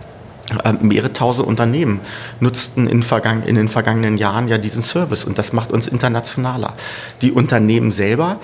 mehrere 0.81 1.13
tausend 1.13 1.47
Unternehmen 1.47 2.01
nutzten 2.41 2.87
in, 2.87 3.03
vergangen, 3.03 3.43
in, 3.43 3.57
den 3.57 3.69
vergangenen 3.69 4.17
Jahren 4.17 4.49
ja 4.49 4.59
diesen 4.59 4.83
Service 4.83 5.25
und 5.25 5.39
das 5.39 5.53
macht 5.53 5.73
uns 5.73 5.87
internationaler. 5.87 6.75
Die 7.23 7.33
Unternehmen 7.33 7.91
selber 7.91 8.39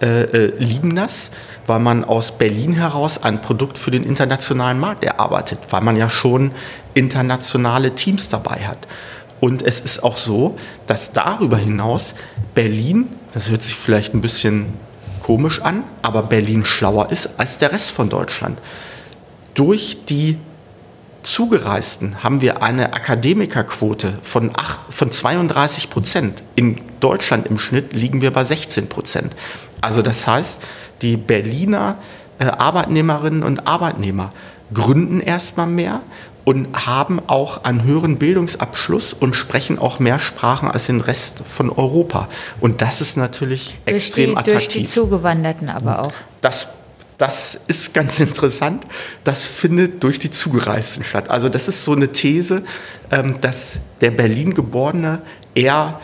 äh, 0.00 0.22
äh, 0.22 0.54
lieben 0.56 0.96
das, 0.96 1.30
weil 1.66 1.78
man 1.78 2.04
aus 2.04 2.32
Berlin 2.32 2.72
heraus 2.72 3.22
ein 3.22 3.42
Produkt 3.42 3.76
für 3.76 3.90
den 3.90 4.04
internationalen 4.04 4.80
Markt 4.80 5.04
erarbeitet, 5.04 5.58
weil 5.68 5.82
man 5.82 5.96
ja 5.96 6.08
schon 6.08 6.52
internationale 6.94 7.94
Teams 7.94 8.30
dabei 8.30 8.66
hat. 8.66 8.88
Und 9.40 9.62
es 9.62 9.80
ist 9.80 10.02
auch 10.02 10.16
so, 10.16 10.56
dass 10.86 11.12
darüber 11.12 11.58
hinaus 11.58 12.14
Berlin, 12.54 13.08
das 13.34 13.50
hört 13.50 13.62
sich 13.62 13.74
vielleicht 13.74 14.14
ein 14.14 14.22
bisschen 14.22 14.72
komisch 15.22 15.60
an, 15.60 15.84
aber 16.00 16.22
Berlin 16.22 16.64
schlauer 16.64 17.10
ist 17.10 17.30
als 17.38 17.58
der 17.58 17.72
Rest 17.72 17.90
von 17.90 18.08
Deutschland. 18.08 18.58
Durch 19.54 19.98
die 20.08 20.38
Zugereisten 21.22 22.22
haben 22.22 22.40
wir 22.40 22.62
eine 22.62 22.94
Akademikerquote 22.94 24.18
von, 24.22 24.52
8, 24.54 24.80
von 24.88 25.12
32 25.12 25.90
Prozent. 25.90 26.42
In 26.56 26.80
Deutschland 27.00 27.46
im 27.46 27.58
Schnitt 27.58 27.92
liegen 27.92 28.20
wir 28.20 28.32
bei 28.32 28.44
16 28.44 28.88
Prozent. 28.88 29.34
Also 29.80 30.02
das 30.02 30.26
heißt, 30.26 30.62
die 31.02 31.16
Berliner 31.16 31.96
äh, 32.38 32.44
Arbeitnehmerinnen 32.44 33.42
und 33.42 33.66
Arbeitnehmer 33.66 34.32
gründen 34.72 35.20
erstmal 35.20 35.66
mehr 35.66 36.02
und 36.44 36.86
haben 36.86 37.20
auch 37.26 37.64
einen 37.64 37.84
höheren 37.84 38.16
Bildungsabschluss 38.16 39.12
und 39.12 39.34
sprechen 39.34 39.78
auch 39.78 39.98
mehr 39.98 40.18
Sprachen 40.18 40.70
als 40.70 40.86
den 40.86 41.00
Rest 41.00 41.42
von 41.44 41.70
Europa. 41.70 42.28
Und 42.60 42.82
das 42.82 43.00
ist 43.00 43.16
natürlich 43.16 43.76
durch 43.84 43.96
extrem 43.96 44.30
die, 44.30 44.36
attraktiv. 44.36 44.54
Durch 44.54 44.68
die 44.68 44.84
Zugewanderten 44.84 45.68
aber 45.68 46.02
auch. 46.02 46.12
Das 46.40 46.68
das 47.20 47.60
ist 47.66 47.92
ganz 47.92 48.18
interessant. 48.18 48.86
Das 49.24 49.44
findet 49.44 50.02
durch 50.02 50.18
die 50.18 50.30
Zugereisten 50.30 51.04
statt. 51.04 51.28
Also 51.28 51.50
das 51.50 51.68
ist 51.68 51.82
so 51.82 51.92
eine 51.92 52.08
These, 52.08 52.62
ähm, 53.10 53.40
dass 53.40 53.80
der 54.00 54.10
Berlin-Geborene 54.10 55.20
eher, 55.54 56.00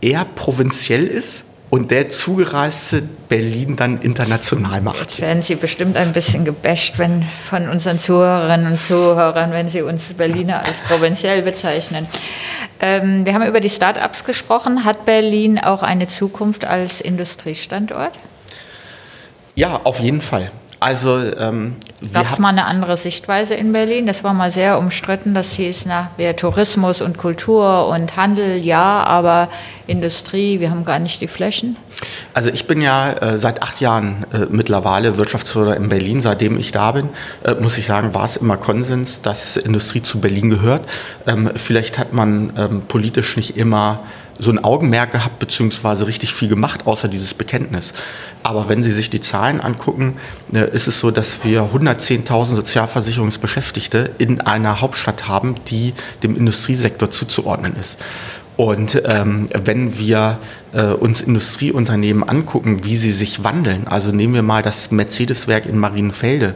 eher 0.00 0.24
provinziell 0.24 1.06
ist 1.06 1.44
und 1.68 1.90
der 1.90 2.08
zugereiste 2.08 3.02
Berlin 3.28 3.76
dann 3.76 3.98
international 3.98 4.80
macht. 4.80 5.00
Jetzt 5.00 5.20
werden 5.20 5.42
Sie 5.42 5.56
bestimmt 5.56 5.96
ein 5.96 6.12
bisschen 6.12 6.46
gebasht 6.46 6.98
wenn, 6.98 7.24
von 7.48 7.68
unseren 7.68 7.98
Zuhörerinnen 7.98 8.72
und 8.72 8.80
Zuhörern, 8.80 9.52
wenn 9.52 9.68
Sie 9.68 9.82
uns 9.82 10.04
Berliner 10.14 10.64
als 10.64 10.76
provinziell 10.88 11.42
bezeichnen. 11.42 12.06
Ähm, 12.80 13.26
wir 13.26 13.34
haben 13.34 13.46
über 13.46 13.60
die 13.60 13.68
Start-ups 13.68 14.24
gesprochen. 14.24 14.84
Hat 14.84 15.04
Berlin 15.04 15.58
auch 15.58 15.82
eine 15.82 16.08
Zukunft 16.08 16.64
als 16.64 17.02
Industriestandort? 17.02 18.18
Ja, 19.60 19.82
auf 19.84 20.00
jeden 20.00 20.22
Fall. 20.22 20.50
Also 20.82 21.18
ähm, 21.38 21.76
gab 22.14 22.30
es 22.30 22.38
mal 22.38 22.48
eine 22.48 22.64
andere 22.64 22.96
Sichtweise 22.96 23.54
in 23.54 23.74
Berlin. 23.74 24.06
Das 24.06 24.24
war 24.24 24.32
mal 24.32 24.50
sehr 24.50 24.78
umstritten. 24.78 25.34
Das 25.34 25.52
hieß, 25.52 25.84
na, 25.84 26.10
wir 26.16 26.34
Tourismus 26.34 27.02
und 27.02 27.18
Kultur 27.18 27.86
und 27.88 28.16
Handel, 28.16 28.56
ja, 28.56 29.04
aber 29.04 29.50
Industrie, 29.86 30.60
wir 30.60 30.70
haben 30.70 30.86
gar 30.86 30.98
nicht 30.98 31.20
die 31.20 31.28
Flächen. 31.28 31.76
Also 32.32 32.48
ich 32.48 32.66
bin 32.66 32.80
ja 32.80 33.12
äh, 33.12 33.36
seit 33.36 33.62
acht 33.62 33.82
Jahren 33.82 34.24
äh, 34.32 34.46
mittlerweile 34.48 35.18
Wirtschaftsführer 35.18 35.76
in 35.76 35.90
Berlin. 35.90 36.22
Seitdem 36.22 36.58
ich 36.58 36.72
da 36.72 36.92
bin, 36.92 37.10
äh, 37.44 37.52
muss 37.52 37.76
ich 37.76 37.84
sagen, 37.84 38.14
war 38.14 38.24
es 38.24 38.38
immer 38.38 38.56
Konsens, 38.56 39.20
dass 39.20 39.58
Industrie 39.58 40.00
zu 40.00 40.20
Berlin 40.20 40.48
gehört. 40.48 40.88
Ähm, 41.26 41.50
vielleicht 41.56 41.98
hat 41.98 42.14
man 42.14 42.54
ähm, 42.56 42.82
politisch 42.88 43.36
nicht 43.36 43.58
immer 43.58 44.04
so 44.40 44.50
ein 44.50 44.62
Augenmerk 44.62 45.12
gehabt, 45.12 45.38
beziehungsweise 45.38 46.06
richtig 46.06 46.32
viel 46.34 46.48
gemacht, 46.48 46.86
außer 46.86 47.08
dieses 47.08 47.34
Bekenntnis. 47.34 47.92
Aber 48.42 48.68
wenn 48.68 48.82
Sie 48.82 48.92
sich 48.92 49.10
die 49.10 49.20
Zahlen 49.20 49.60
angucken, 49.60 50.16
äh, 50.52 50.68
ist 50.70 50.88
es 50.88 51.00
so, 51.00 51.10
dass 51.10 51.44
wir 51.44 51.70
110.000 51.74 52.56
Sozialversicherungsbeschäftigte 52.56 54.10
in 54.18 54.40
einer 54.40 54.80
Hauptstadt 54.80 55.28
haben, 55.28 55.54
die 55.68 55.94
dem 56.22 56.36
Industriesektor 56.36 57.10
zuzuordnen 57.10 57.76
ist. 57.76 57.98
Und 58.56 59.02
ähm, 59.06 59.48
wenn 59.54 59.96
wir 59.98 60.38
äh, 60.72 60.82
uns 60.88 61.22
Industrieunternehmen 61.22 62.28
angucken, 62.28 62.84
wie 62.84 62.96
sie 62.96 63.12
sich 63.12 63.42
wandeln, 63.42 63.86
also 63.86 64.12
nehmen 64.12 64.34
wir 64.34 64.42
mal 64.42 64.62
das 64.62 64.90
Mercedes-Werk 64.90 65.64
in 65.64 65.78
Marienfelde, 65.78 66.54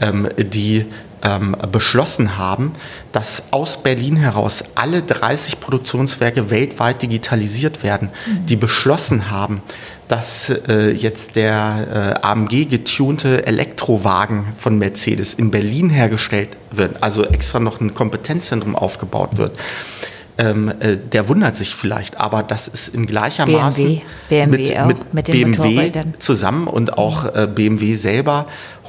ähm, 0.00 0.28
die 0.38 0.86
ähm, 1.24 1.56
beschlossen 1.72 2.36
haben, 2.38 2.72
dass 3.12 3.42
aus 3.50 3.82
Berlin 3.82 4.16
heraus 4.16 4.62
alle 4.74 5.02
30 5.02 5.58
Produktionswerke 5.58 6.50
weltweit 6.50 7.02
digitalisiert 7.02 7.82
werden, 7.82 8.10
mhm. 8.26 8.46
die 8.46 8.56
beschlossen 8.56 9.30
haben, 9.30 9.62
dass 10.06 10.50
äh, 10.50 10.90
jetzt 10.90 11.34
der 11.36 12.18
äh, 12.22 12.26
AMG 12.26 12.66
getunte 12.66 13.46
Elektrowagen 13.46 14.44
von 14.56 14.78
Mercedes 14.78 15.34
in 15.34 15.50
Berlin 15.50 15.88
hergestellt 15.88 16.56
wird, 16.70 17.02
also 17.02 17.24
extra 17.24 17.58
noch 17.58 17.80
ein 17.80 17.94
Kompetenzzentrum 17.94 18.76
aufgebaut 18.76 19.38
wird. 19.38 19.58
Ähm, 20.36 20.72
äh, 20.80 20.96
der 20.96 21.28
wundert 21.28 21.54
sich 21.54 21.76
vielleicht, 21.76 22.18
aber 22.18 22.42
das 22.42 22.66
ist 22.66 22.88
in 22.88 23.06
gleicher 23.06 23.46
BMW, 23.46 23.60
Maße 23.60 24.00
BMW 24.28 24.56
mit, 24.58 24.86
mit, 24.86 25.14
mit 25.14 25.26
BMW 25.26 25.92
zusammen 26.18 26.66
und 26.66 26.98
auch 26.98 27.24
äh, 27.24 27.46
BMW 27.46 27.94
selber 27.94 28.46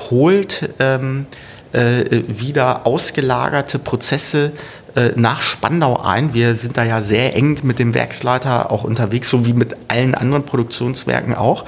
holt 0.10 0.74
ähm, 0.80 1.28
äh, 1.76 2.24
wieder 2.28 2.88
ausgelagerte 2.88 3.80
Prozesse 3.80 4.54
äh, 4.96 5.12
nach 5.16 5.42
Spandau 5.42 5.98
ein. 6.02 6.34
Wir 6.34 6.56
sind 6.56 6.78
da 6.78 6.84
ja 6.84 7.02
sehr 7.02 7.36
eng 7.36 7.60
mit 7.64 7.80
dem 7.80 7.94
Werksleiter 7.94 8.72
auch 8.72 8.86
unterwegs, 8.86 9.30
so 9.30 9.46
wie 9.46 9.52
mit 9.52 9.76
allen 9.90 10.16
anderen 10.16 10.46
Produktionswerken 10.46 11.36
auch. 11.36 11.66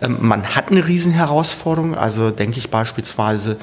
Ähm, 0.00 0.18
man 0.20 0.54
hat 0.54 0.70
eine 0.70 0.86
Riesenherausforderung, 0.86 1.96
also 1.96 2.30
denke 2.30 2.58
ich 2.58 2.70
beispielsweise 2.70 3.56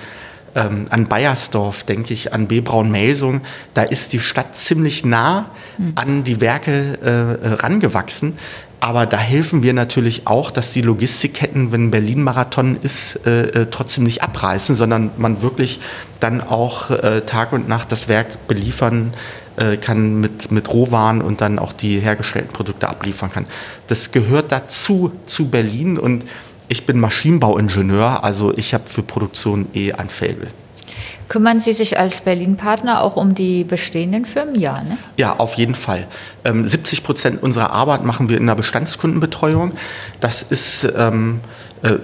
ähm, 0.55 0.86
an 0.89 1.05
Bayersdorf, 1.05 1.84
denke 1.84 2.13
ich 2.13 2.34
an 2.34 2.47
B. 2.47 2.62
Braun-Melsung, 2.62 3.41
da 3.73 3.84
ist 3.84 4.13
die 4.13 4.19
Stadt 4.19 4.55
ziemlich 4.55 5.05
nah 5.05 5.49
hm. 5.77 5.93
an 5.95 6.23
die 6.23 6.41
Werke 6.41 6.97
äh, 7.01 7.53
rangewachsen. 7.53 8.38
Aber 8.79 9.05
da 9.05 9.17
helfen 9.17 9.63
wir 9.63 9.73
natürlich 9.73 10.27
auch, 10.27 10.51
dass 10.51 10.71
die 10.73 10.81
Logistikketten, 10.81 11.71
wenn 11.71 11.91
Berlin-Marathon 11.91 12.77
ist, 12.81 13.19
äh, 13.25 13.47
äh, 13.47 13.67
trotzdem 13.71 14.03
nicht 14.03 14.21
abreißen, 14.21 14.75
sondern 14.75 15.11
man 15.17 15.41
wirklich 15.41 15.79
dann 16.19 16.41
auch 16.41 16.91
äh, 16.91 17.21
Tag 17.21 17.53
und 17.53 17.67
Nacht 17.67 17.91
das 17.91 18.07
Werk 18.07 18.47
beliefern 18.47 19.13
äh, 19.57 19.77
kann 19.77 20.19
mit, 20.19 20.51
mit 20.51 20.71
Rohwaren 20.71 21.21
und 21.21 21.41
dann 21.41 21.59
auch 21.59 21.73
die 21.73 21.99
hergestellten 21.99 22.51
Produkte 22.51 22.89
abliefern 22.89 23.31
kann. 23.31 23.45
Das 23.88 24.11
gehört 24.11 24.51
dazu, 24.51 25.11
zu 25.25 25.47
Berlin 25.47 25.97
und 25.97 26.25
ich 26.67 26.85
bin 26.85 26.99
Maschinenbauingenieur, 26.99 28.23
also 28.23 28.55
ich 28.57 28.73
habe 28.73 28.88
für 28.88 29.03
Produktion 29.03 29.67
eh 29.73 29.93
ein 29.93 30.09
Faible. 30.09 30.47
Kümmern 31.27 31.59
Sie 31.59 31.73
sich 31.73 31.97
als 31.97 32.21
Berlin-Partner 32.21 33.01
auch 33.01 33.15
um 33.15 33.35
die 33.35 33.63
bestehenden 33.63 34.25
Firmen? 34.25 34.55
Ja, 34.55 34.83
ne? 34.83 34.97
Ja, 35.17 35.35
auf 35.38 35.55
jeden 35.55 35.75
Fall. 35.75 36.07
Ähm, 36.43 36.65
70 36.65 37.03
Prozent 37.03 37.43
unserer 37.43 37.71
Arbeit 37.71 38.03
machen 38.03 38.29
wir 38.29 38.38
in 38.38 38.47
der 38.47 38.55
Bestandskundenbetreuung. 38.55 39.71
Das 40.19 40.43
ist 40.43 40.88
ähm, 40.95 41.41
äh, 41.81 41.97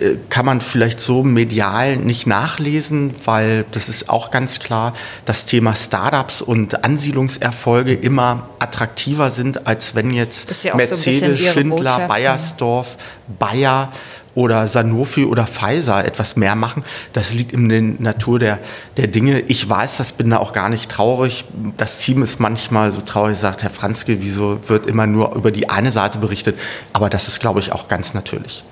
äh, 0.00 0.16
kann 0.28 0.44
man 0.46 0.60
vielleicht 0.60 1.00
so 1.00 1.24
medial 1.24 1.96
nicht 1.96 2.26
nachlesen, 2.26 3.14
weil 3.24 3.64
das 3.72 3.88
ist 3.88 4.08
auch 4.08 4.30
ganz 4.30 4.60
klar, 4.60 4.92
das 5.24 5.44
Thema 5.44 5.74
Startups 5.74 6.42
und 6.42 6.84
Ansiedlungserfolge 6.84 7.94
immer 7.94 8.48
attraktiver 8.58 9.30
sind, 9.30 9.66
als 9.66 9.94
wenn 9.94 10.10
jetzt 10.10 10.64
ja 10.64 10.74
Mercedes, 10.74 11.38
so 11.38 11.52
Schindler, 11.52 11.98
ne? 11.98 12.08
Bayersdorf, 12.08 12.96
Bayer 13.38 13.92
oder 14.38 14.68
Sanofi 14.68 15.24
oder 15.24 15.48
Pfizer 15.48 16.04
etwas 16.04 16.36
mehr 16.36 16.54
machen. 16.54 16.84
Das 17.12 17.34
liegt 17.34 17.52
in 17.52 17.68
der 17.68 17.82
Natur 17.82 18.38
der, 18.38 18.60
der 18.96 19.08
Dinge. 19.08 19.40
Ich 19.40 19.68
weiß 19.68 19.96
das, 19.96 20.12
bin 20.12 20.30
da 20.30 20.36
auch 20.36 20.52
gar 20.52 20.68
nicht 20.68 20.88
traurig. 20.88 21.44
Das 21.76 21.98
Team 21.98 22.22
ist 22.22 22.38
manchmal 22.38 22.92
so 22.92 23.00
traurig, 23.00 23.36
sagt 23.36 23.64
Herr 23.64 23.70
Franzke, 23.70 24.22
wieso 24.22 24.60
wird 24.68 24.86
immer 24.86 25.08
nur 25.08 25.34
über 25.34 25.50
die 25.50 25.68
eine 25.68 25.90
Seite 25.90 26.20
berichtet. 26.20 26.56
Aber 26.92 27.10
das 27.10 27.26
ist, 27.26 27.40
glaube 27.40 27.58
ich, 27.58 27.72
auch 27.72 27.88
ganz 27.88 28.14
natürlich. 28.14 28.62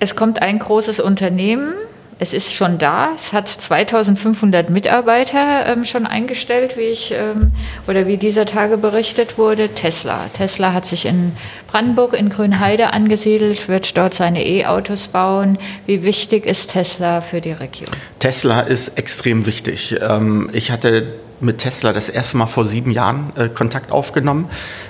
Es 0.00 0.16
kommt 0.16 0.40
ein 0.40 0.58
großes 0.58 0.98
Unternehmen, 0.98 1.74
es 2.18 2.32
ist 2.32 2.52
schon 2.52 2.78
da, 2.78 3.10
es 3.16 3.32
hat 3.32 3.48
2500 3.48 4.70
Mitarbeiter 4.70 5.66
ähm, 5.66 5.84
schon 5.84 6.06
eingestellt, 6.06 6.76
wie 6.76 6.82
ich 6.82 7.12
ähm, 7.12 7.52
oder 7.86 8.06
wie 8.06 8.16
dieser 8.16 8.46
Tage 8.46 8.76
berichtet 8.76 9.36
wurde, 9.36 9.70
Tesla. 9.70 10.28
Tesla 10.32 10.72
hat 10.72 10.86
sich 10.86 11.06
in 11.06 11.32
Brandenburg 11.66 12.14
in 12.14 12.30
Grünheide 12.30 12.92
angesiedelt, 12.92 13.68
wird 13.68 13.96
dort 13.96 14.14
seine 14.14 14.46
E-Autos 14.46 15.08
bauen. 15.08 15.58
Wie 15.86 16.04
wichtig 16.04 16.46
ist 16.46 16.70
Tesla 16.70 17.20
für 17.20 17.40
die 17.40 17.52
Region? 17.52 17.90
Tesla 18.20 18.60
ist 18.60 18.96
extrem 18.96 19.46
wichtig. 19.46 19.96
Ähm, 20.00 20.50
ich 20.52 20.70
hatte 20.70 21.14
mit 21.40 21.58
Tesla 21.58 21.92
das 21.92 22.08
erste 22.08 22.36
Mal 22.36 22.46
vor 22.46 22.64
sieben 22.64 22.90
Jahren 22.90 23.32
äh, 23.36 23.48
Kontakt 23.48 23.92
aufgenommen, 23.92 24.48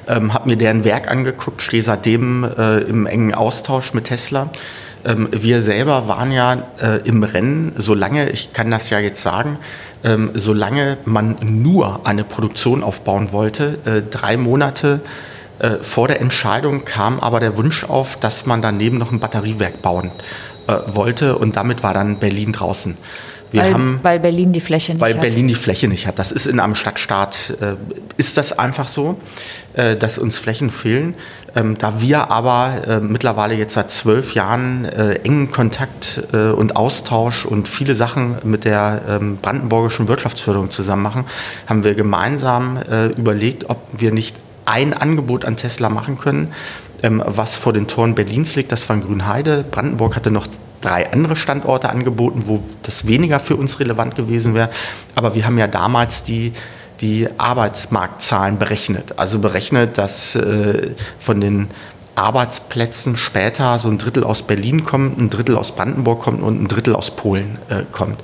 ähm, 0.08 0.34
habe 0.34 0.50
mir 0.50 0.56
deren 0.56 0.84
Werk 0.84 1.10
angeguckt, 1.10 1.62
stehe 1.62 1.82
seitdem 1.82 2.44
äh, 2.44 2.78
im 2.80 3.06
engen 3.06 3.34
Austausch 3.34 3.94
mit 3.94 4.04
Tesla. 4.04 4.50
Ähm, 5.04 5.28
wir 5.32 5.62
selber 5.62 6.08
waren 6.08 6.32
ja 6.32 6.54
äh, 6.80 7.00
im 7.04 7.22
Rennen, 7.22 7.72
solange, 7.76 8.30
ich 8.30 8.52
kann 8.52 8.70
das 8.70 8.90
ja 8.90 8.98
jetzt 8.98 9.22
sagen, 9.22 9.58
ähm, 10.02 10.30
solange 10.34 10.96
man 11.04 11.36
nur 11.42 12.06
eine 12.06 12.24
Produktion 12.24 12.82
aufbauen 12.82 13.32
wollte, 13.32 13.78
äh, 13.84 14.02
drei 14.02 14.36
Monate 14.36 15.00
äh, 15.58 15.82
vor 15.82 16.08
der 16.08 16.20
Entscheidung 16.20 16.84
kam 16.84 17.20
aber 17.20 17.40
der 17.40 17.56
Wunsch 17.56 17.84
auf, 17.84 18.18
dass 18.18 18.46
man 18.46 18.62
daneben 18.62 18.98
noch 18.98 19.12
ein 19.12 19.20
Batteriewerk 19.20 19.82
bauen 19.82 20.10
äh, 20.66 20.74
wollte 20.86 21.38
und 21.38 21.56
damit 21.56 21.82
war 21.82 21.94
dann 21.94 22.18
Berlin 22.18 22.52
draußen. 22.52 22.96
Wir 23.54 23.62
weil, 23.62 23.74
haben, 23.74 24.00
weil 24.02 24.18
Berlin 24.18 24.52
die 24.52 24.60
Fläche 24.60 24.92
nicht 24.92 25.00
weil 25.00 25.14
hat. 25.14 25.22
Weil 25.22 25.30
Berlin 25.30 25.46
die 25.46 25.54
Fläche 25.54 25.86
nicht 25.86 26.08
hat. 26.08 26.18
Das 26.18 26.32
ist 26.32 26.46
in 26.46 26.58
einem 26.58 26.74
Stadtstaat, 26.74 27.54
äh, 27.60 27.76
ist 28.16 28.36
das 28.36 28.58
einfach 28.58 28.88
so, 28.88 29.16
äh, 29.74 29.94
dass 29.94 30.18
uns 30.18 30.38
Flächen 30.38 30.70
fehlen. 30.70 31.14
Ähm, 31.54 31.78
da 31.78 32.00
wir 32.00 32.32
aber 32.32 32.72
äh, 32.88 32.98
mittlerweile 32.98 33.54
jetzt 33.54 33.74
seit 33.74 33.92
zwölf 33.92 34.34
Jahren 34.34 34.86
äh, 34.86 35.20
engen 35.22 35.52
Kontakt 35.52 36.24
äh, 36.32 36.50
und 36.50 36.74
Austausch 36.74 37.46
und 37.46 37.68
viele 37.68 37.94
Sachen 37.94 38.38
mit 38.42 38.64
der 38.64 39.02
ähm, 39.08 39.36
brandenburgischen 39.36 40.08
Wirtschaftsförderung 40.08 40.70
zusammen 40.70 41.04
machen, 41.04 41.24
haben 41.68 41.84
wir 41.84 41.94
gemeinsam 41.94 42.76
äh, 42.76 43.06
überlegt, 43.06 43.70
ob 43.70 43.78
wir 43.96 44.10
nicht 44.10 44.34
ein 44.64 44.94
Angebot 44.94 45.44
an 45.44 45.54
Tesla 45.54 45.90
machen 45.90 46.18
können, 46.18 46.52
ähm, 47.04 47.22
was 47.24 47.56
vor 47.56 47.72
den 47.72 47.86
Toren 47.86 48.16
Berlins 48.16 48.56
liegt. 48.56 48.72
Das 48.72 48.88
war 48.88 48.96
in 48.96 49.02
Grünheide. 49.02 49.64
Brandenburg 49.70 50.16
hatte 50.16 50.32
noch 50.32 50.48
drei 50.84 51.10
andere 51.12 51.36
Standorte 51.36 51.88
angeboten, 51.88 52.44
wo 52.46 52.62
das 52.82 53.06
weniger 53.06 53.40
für 53.40 53.56
uns 53.56 53.80
relevant 53.80 54.16
gewesen 54.16 54.54
wäre. 54.54 54.70
Aber 55.14 55.34
wir 55.34 55.46
haben 55.46 55.58
ja 55.58 55.66
damals 55.66 56.22
die, 56.22 56.52
die 57.00 57.28
Arbeitsmarktzahlen 57.38 58.58
berechnet. 58.58 59.18
Also 59.18 59.38
berechnet, 59.38 59.98
dass 59.98 60.36
äh, 60.36 60.90
von 61.18 61.40
den 61.40 61.68
Arbeitsplätzen 62.14 63.16
später 63.16 63.78
so 63.78 63.88
ein 63.88 63.98
Drittel 63.98 64.24
aus 64.24 64.42
Berlin 64.42 64.84
kommt, 64.84 65.18
ein 65.18 65.30
Drittel 65.30 65.56
aus 65.56 65.72
Brandenburg 65.72 66.20
kommt 66.20 66.42
und 66.42 66.62
ein 66.62 66.68
Drittel 66.68 66.94
aus 66.94 67.10
Polen 67.10 67.58
äh, 67.68 67.82
kommt. 67.90 68.20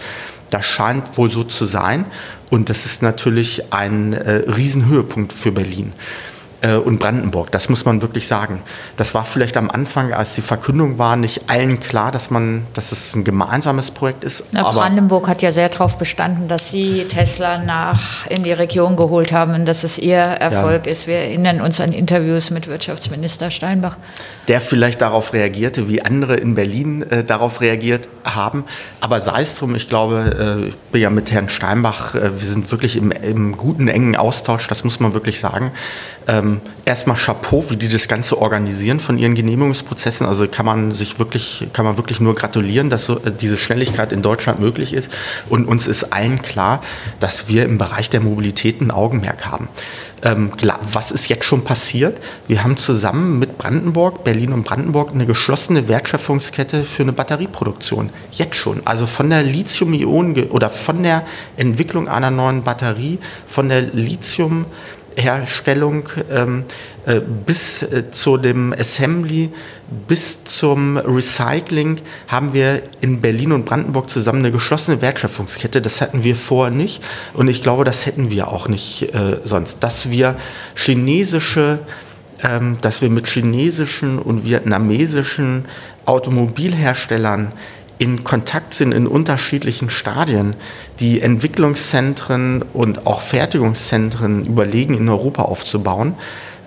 Das 0.51 0.65
scheint 0.65 1.17
wohl 1.17 1.31
so 1.31 1.45
zu 1.45 1.65
sein. 1.65 2.07
Und 2.51 2.69
das 2.69 2.85
ist 2.85 3.03
natürlich 3.03 3.73
ein 3.73 4.13
äh, 4.13 4.43
Riesenhöhepunkt 4.51 5.33
für 5.33 5.53
Berlin 5.53 5.93
äh, 6.63 6.75
und 6.75 6.99
Brandenburg. 6.99 7.51
Das 7.51 7.69
muss 7.69 7.85
man 7.85 8.03
wirklich 8.03 8.27
sagen. 8.27 8.63
Das 8.97 9.15
war 9.15 9.25
vielleicht 9.25 9.57
am 9.57 9.71
Anfang, 9.71 10.13
als 10.13 10.35
die 10.35 10.41
Verkündung 10.41 10.99
war, 10.99 11.17
nicht 11.17 11.49
allen 11.49 11.81
klar, 11.81 12.13
dass 12.13 12.31
man, 12.31 12.67
dass 12.75 12.93
es 12.93 13.15
ein 13.15 13.25
gemeinsames 13.25 13.91
Projekt 13.91 14.25
ist. 14.25 14.45
Na, 14.53 14.71
Brandenburg 14.71 15.29
hat 15.29 15.43
ja 15.43 15.53
sehr 15.53 15.69
darauf 15.69 15.99
bestanden, 15.99 16.49
dass 16.49 16.71
Sie 16.71 17.07
Tesla 17.09 17.59
nach 17.59 18.27
in 18.27 18.43
die 18.43 18.53
Region 18.53 18.97
geholt 18.97 19.33
haben 19.33 19.55
und 19.55 19.67
dass 19.67 19.85
es 19.85 19.99
Ihr 19.99 20.19
Erfolg 20.19 20.87
ja. 20.87 20.93
ist. 20.93 21.07
Wir 21.07 21.17
erinnern 21.17 21.61
uns 21.61 21.81
an 21.81 21.93
Interviews 21.93 22.51
mit 22.51 22.67
Wirtschaftsminister 22.67 23.51
Steinbach. 23.51 23.97
Der 24.49 24.61
vielleicht 24.61 25.01
darauf 25.01 25.33
reagierte, 25.33 25.89
wie 25.89 26.03
andere 26.03 26.37
in 26.37 26.55
Berlin 26.55 27.03
äh, 27.03 27.25
darauf 27.25 27.61
reagiert 27.61 28.09
haben. 28.25 28.65
Aber 29.01 29.21
sei 29.21 29.43
es 29.43 29.57
drum, 29.57 29.75
ich 29.75 29.89
glaube, 29.89 30.63
äh, 30.65 30.69
ich 30.69 30.77
bin 30.77 31.01
ja 31.01 31.11
mit 31.11 31.31
Herrn 31.31 31.49
Steinbach, 31.49 32.15
äh, 32.15 32.39
wir 32.39 32.47
sind 32.47 32.71
wirklich 32.71 32.97
im, 32.97 33.11
im, 33.11 33.57
guten, 33.57 33.89
engen 33.89 34.17
Austausch, 34.17 34.67
das 34.69 34.85
muss 34.85 35.01
man 35.01 35.15
wirklich 35.15 35.41
sagen. 35.41 35.71
Ähm, 36.29 36.50
ähm, 36.51 36.61
erstmal 36.85 37.17
Chapeau, 37.17 37.65
wie 37.69 37.77
die 37.77 37.89
das 37.89 38.09
Ganze 38.09 38.39
organisieren 38.39 39.01
von 39.01 39.19
ihren 39.19 39.35
Genehmigungsprozessen. 39.35 40.27
Also 40.27 40.49
kann 40.49 40.67
man 40.67 40.93
sich 40.93 41.19
wirklich, 41.19 41.69
kann 41.73 41.85
man 41.85 41.97
wirklich 41.97 42.21
nur 42.21 42.35
gratulieren, 42.35 42.91
dass 42.91 43.07
so, 43.07 43.19
äh, 43.19 43.33
diese 43.33 43.57
Schnelligkeit 43.57 44.13
in 44.13 44.23
Deutschland 44.23 44.61
möglich 44.61 44.93
ist. 44.93 45.13
Und 45.49 45.67
uns 45.67 45.87
ist 45.87 46.13
allen 46.13 46.43
klar, 46.43 46.81
dass 47.21 47.49
wir 47.49 47.65
im 47.65 47.79
Bereich 47.79 48.11
der 48.11 48.21
Mobilität 48.21 48.81
ein 48.81 48.91
Augenmerk 48.91 49.47
haben. 49.47 49.69
Ähm, 50.23 50.51
was 50.93 51.11
ist 51.13 51.29
jetzt 51.29 51.45
schon 51.45 51.65
passiert? 51.65 52.21
Wir 52.47 52.63
haben 52.63 52.77
zusammen 52.77 53.39
mit 53.39 53.57
Brandenburg, 53.57 54.25
Berlin 54.25 54.53
und 54.53 54.65
Brandenburg 54.65 55.13
eine 55.13 55.27
geschlossene 55.27 55.89
Wertschöpfungskette 55.89 56.83
für 56.83 57.03
eine 57.03 57.13
Batterieproduktion. 57.13 58.11
Jetzt 58.33 58.57
schon. 58.57 58.83
Also 58.87 59.07
von 59.07 59.31
der 59.31 59.43
Lithium-Ionen 59.43 60.51
oder 60.51 60.71
von 60.71 61.03
der 61.03 61.25
Entwicklung 61.57 62.09
einer 62.09 62.31
neuen 62.31 62.63
Batterie, 62.63 63.19
von 63.47 63.69
der 63.69 63.83
Lithium 63.83 64.67
Herstellung 65.21 66.09
ähm, 66.31 66.65
äh, 67.07 67.21
bis 67.21 67.83
äh, 67.83 68.11
zu 68.11 68.37
dem 68.37 68.73
Assembly, 68.73 69.51
bis 70.09 70.45
zum 70.45 70.97
Recycling 70.97 72.01
haben 72.29 72.53
wir 72.53 72.83
in 73.01 73.21
Berlin 73.21 73.53
und 73.53 73.65
Brandenburg 73.65 74.11
zusammen 74.11 74.41
eine 74.41 74.51
geschlossene 74.51 75.03
Wertschöpfungskette. 75.03 75.81
Das 75.81 76.01
hatten 76.01 76.25
wir 76.25 76.37
vorher 76.37 76.75
nicht 76.75 77.03
und 77.35 77.49
ich 77.49 77.63
glaube, 77.63 77.85
das 77.85 78.07
hätten 78.07 78.31
wir 78.31 78.49
auch 78.49 78.69
nicht 78.69 79.15
äh, 79.15 79.39
sonst. 79.45 79.79
Dass 79.81 80.11
wir 80.11 80.37
chinesische 80.75 81.81
ähm, 82.43 82.79
dass 82.81 83.03
wir 83.03 83.11
mit 83.11 83.27
chinesischen 83.27 84.19
und 84.19 84.45
vietnamesischen 84.45 85.67
Automobilherstellern 86.07 87.53
in 88.01 88.25
Kontakt 88.25 88.73
sind 88.73 88.93
in 88.93 89.07
unterschiedlichen 89.07 89.91
Stadien, 89.91 90.55
die 91.01 91.21
Entwicklungszentren 91.21 92.65
und 92.73 93.07
auch 93.07 93.21
Fertigungszentren 93.21 94.47
überlegen, 94.47 94.97
in 94.97 95.07
Europa 95.07 95.43
aufzubauen. 95.43 96.15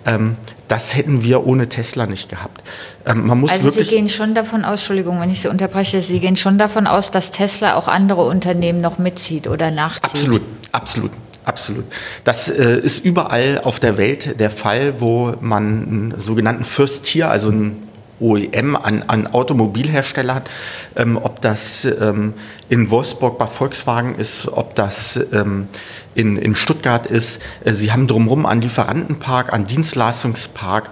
Ähm, 0.06 0.38
das 0.68 0.96
hätten 0.96 1.24
wir 1.24 1.48
ohne 1.48 1.68
Tesla 1.70 2.06
nicht 2.06 2.30
gehabt. 2.30 2.62
Ähm, 3.08 3.26
man 3.26 3.40
muss 3.40 3.52
also 3.52 3.72
Sie 3.72 3.84
gehen 3.84 4.10
schon 4.10 4.36
davon 4.36 4.64
aus, 4.64 4.82
Entschuldigung, 4.82 5.20
wenn 5.20 5.32
ich 5.32 5.42
Sie 5.42 5.48
unterbreche, 5.48 6.04
Sie 6.04 6.20
gehen 6.20 6.36
schon 6.36 6.60
davon 6.60 6.86
aus, 6.86 7.10
dass 7.10 7.32
Tesla 7.32 7.78
auch 7.78 7.88
andere 7.88 8.22
Unternehmen 8.26 8.80
noch 8.80 9.00
mitzieht 9.00 9.48
oder 9.48 9.72
nachzieht. 9.72 10.04
Absolut, 10.04 10.42
absolut. 10.72 11.12
Absolut. 11.46 11.84
Das 12.24 12.48
äh, 12.48 12.80
ist 12.80 13.04
überall 13.04 13.60
auf 13.66 13.82
der 13.82 13.98
Welt 13.98 14.40
der 14.40 14.50
Fall, 14.50 15.02
wo 15.02 15.34
man 15.42 15.64
einen 15.64 16.14
sogenannten 16.18 16.64
First 16.64 17.04
Tier, 17.04 17.30
also 17.30 17.50
einen 17.50 17.90
OEM, 18.20 18.76
an, 18.76 19.04
an 19.08 19.28
Automobilhersteller 19.28 20.36
hat, 20.36 20.50
ähm, 20.96 21.18
ob 21.22 21.42
das 21.42 21.86
ähm, 21.86 22.34
in 22.70 22.90
Wolfsburg 22.90 23.38
bei 23.38 23.48
Volkswagen 23.48 24.16
ist, 24.16 24.48
ob 24.48 24.76
das 24.76 25.20
ähm, 25.34 25.68
in, 26.16 26.38
in 26.38 26.56
Stuttgart 26.56 27.06
ist. 27.06 27.42
Äh, 27.64 27.74
sie 27.74 27.92
haben 27.92 28.08
drumherum 28.08 28.46
einen 28.46 28.62
Lieferantenpark, 28.62 29.54
einen 29.54 29.68
Dienstleistungspark 29.68 30.90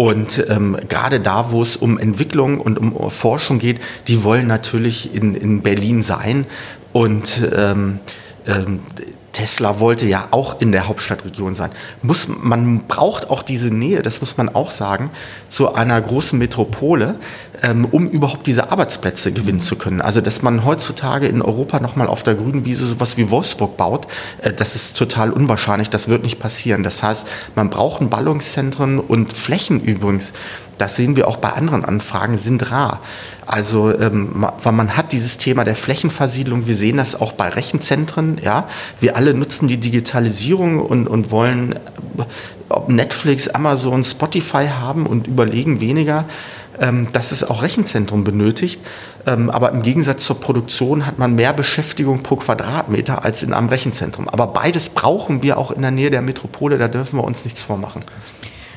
und 0.00 0.46
ähm, 0.48 0.78
gerade 0.88 1.20
da, 1.20 1.52
wo 1.52 1.60
es 1.60 1.76
um 1.76 1.98
Entwicklung 1.98 2.58
und 2.58 2.78
um 2.78 3.10
Forschung 3.10 3.58
geht, 3.58 3.80
die 4.08 4.24
wollen 4.24 4.46
natürlich 4.46 5.14
in, 5.14 5.34
in 5.34 5.60
Berlin 5.60 6.02
sein. 6.02 6.46
Und 6.94 7.46
ähm, 7.54 8.00
ähm, 8.46 8.80
Tesla 9.32 9.80
wollte 9.80 10.06
ja 10.06 10.28
auch 10.32 10.60
in 10.60 10.72
der 10.72 10.88
Hauptstadtregion 10.88 11.54
sein. 11.54 11.70
Muss, 12.02 12.28
man 12.28 12.86
braucht 12.88 13.30
auch 13.30 13.42
diese 13.42 13.68
Nähe, 13.68 14.02
das 14.02 14.20
muss 14.20 14.36
man 14.36 14.48
auch 14.48 14.70
sagen, 14.70 15.10
zu 15.48 15.74
einer 15.74 16.00
großen 16.00 16.38
Metropole, 16.38 17.16
ähm, 17.62 17.84
um 17.84 18.08
überhaupt 18.08 18.46
diese 18.46 18.70
Arbeitsplätze 18.70 19.32
gewinnen 19.32 19.60
zu 19.60 19.76
können. 19.76 20.00
Also, 20.00 20.20
dass 20.20 20.42
man 20.42 20.64
heutzutage 20.64 21.26
in 21.26 21.42
Europa 21.42 21.80
nochmal 21.80 22.08
auf 22.08 22.22
der 22.22 22.34
grünen 22.34 22.64
Wiese 22.64 22.86
sowas 22.86 23.16
wie 23.16 23.30
Wolfsburg 23.30 23.76
baut, 23.76 24.06
äh, 24.42 24.52
das 24.52 24.74
ist 24.74 24.96
total 24.96 25.30
unwahrscheinlich, 25.30 25.90
das 25.90 26.08
wird 26.08 26.22
nicht 26.22 26.38
passieren. 26.38 26.82
Das 26.82 27.02
heißt, 27.02 27.26
man 27.54 27.70
braucht 27.70 28.00
Ballungszentren 28.10 28.98
und 28.98 29.32
Flächen 29.32 29.80
übrigens 29.80 30.32
das 30.80 30.96
sehen 30.96 31.16
wir 31.16 31.28
auch 31.28 31.36
bei 31.36 31.52
anderen 31.52 31.84
Anfragen, 31.84 32.36
sind 32.36 32.70
rar. 32.70 33.00
Also 33.46 33.96
ähm, 33.98 34.46
man 34.64 34.96
hat 34.96 35.12
dieses 35.12 35.36
Thema 35.36 35.64
der 35.64 35.76
Flächenversiedlung, 35.76 36.66
wir 36.66 36.76
sehen 36.76 36.96
das 36.96 37.14
auch 37.20 37.32
bei 37.32 37.48
Rechenzentren, 37.48 38.38
ja. 38.42 38.68
Wir 39.00 39.16
alle 39.16 39.34
nutzen 39.34 39.68
die 39.68 39.78
Digitalisierung 39.78 40.80
und, 40.80 41.08
und 41.08 41.30
wollen 41.30 41.74
ob 42.68 42.88
Netflix, 42.88 43.48
Amazon, 43.48 44.04
Spotify 44.04 44.68
haben 44.68 45.06
und 45.06 45.26
überlegen 45.26 45.80
weniger, 45.80 46.24
ähm, 46.80 47.08
dass 47.12 47.32
es 47.32 47.44
auch 47.44 47.62
Rechenzentrum 47.62 48.24
benötigt. 48.24 48.80
Ähm, 49.26 49.50
aber 49.50 49.72
im 49.72 49.82
Gegensatz 49.82 50.24
zur 50.24 50.40
Produktion 50.40 51.04
hat 51.04 51.18
man 51.18 51.34
mehr 51.34 51.52
Beschäftigung 51.52 52.22
pro 52.22 52.36
Quadratmeter 52.36 53.24
als 53.24 53.42
in 53.42 53.52
einem 53.52 53.68
Rechenzentrum. 53.68 54.28
Aber 54.28 54.46
beides 54.46 54.88
brauchen 54.88 55.42
wir 55.42 55.58
auch 55.58 55.70
in 55.72 55.82
der 55.82 55.90
Nähe 55.90 56.10
der 56.10 56.22
Metropole, 56.22 56.78
da 56.78 56.88
dürfen 56.88 57.18
wir 57.18 57.24
uns 57.24 57.44
nichts 57.44 57.62
vormachen. 57.62 58.04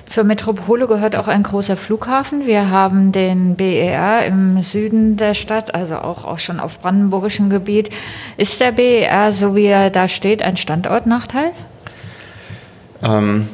Zur 0.05 0.25
Metropole 0.25 0.85
gehört 0.87 1.15
auch 1.15 1.27
ein 1.27 1.43
großer 1.43 1.77
Flughafen. 1.77 2.45
Wir 2.45 2.69
haben 2.69 3.11
den 3.11 3.55
BER 3.55 4.25
im 4.25 4.61
Süden 4.61 5.15
der 5.15 5.33
Stadt, 5.33 5.73
also 5.73 5.95
auch, 5.97 6.25
auch 6.25 6.39
schon 6.39 6.59
auf 6.59 6.79
brandenburgischem 6.79 7.49
Gebiet. 7.49 7.89
Ist 8.35 8.59
der 8.59 8.73
BER, 8.73 9.31
so 9.31 9.55
wie 9.55 9.65
er 9.65 9.89
da 9.89 10.07
steht, 10.07 10.41
ein 10.41 10.57
Standortnachteil? 10.57 11.51
Ähm, 13.01 13.47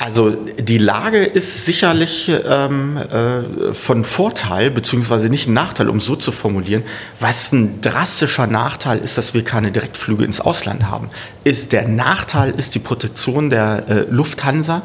also 0.00 0.30
die 0.30 0.78
Lage 0.78 1.18
ist 1.18 1.66
sicherlich 1.66 2.32
ähm, 2.48 2.96
äh, 2.96 3.74
von 3.74 4.06
Vorteil, 4.06 4.70
beziehungsweise 4.70 5.28
nicht 5.28 5.46
ein 5.46 5.52
Nachteil, 5.52 5.90
um 5.90 6.00
so 6.00 6.16
zu 6.16 6.32
formulieren. 6.32 6.84
Was 7.18 7.52
ein 7.52 7.82
drastischer 7.82 8.46
Nachteil 8.46 8.96
ist, 9.00 9.18
dass 9.18 9.34
wir 9.34 9.44
keine 9.44 9.72
Direktflüge 9.72 10.24
ins 10.24 10.40
Ausland 10.40 10.86
haben. 10.90 11.10
Ist 11.44 11.72
der 11.72 11.86
Nachteil 11.86 12.52
ist 12.58 12.74
die 12.74 12.78
Protektion 12.78 13.50
der 13.50 13.84
äh, 13.90 14.06
Lufthansa, 14.08 14.80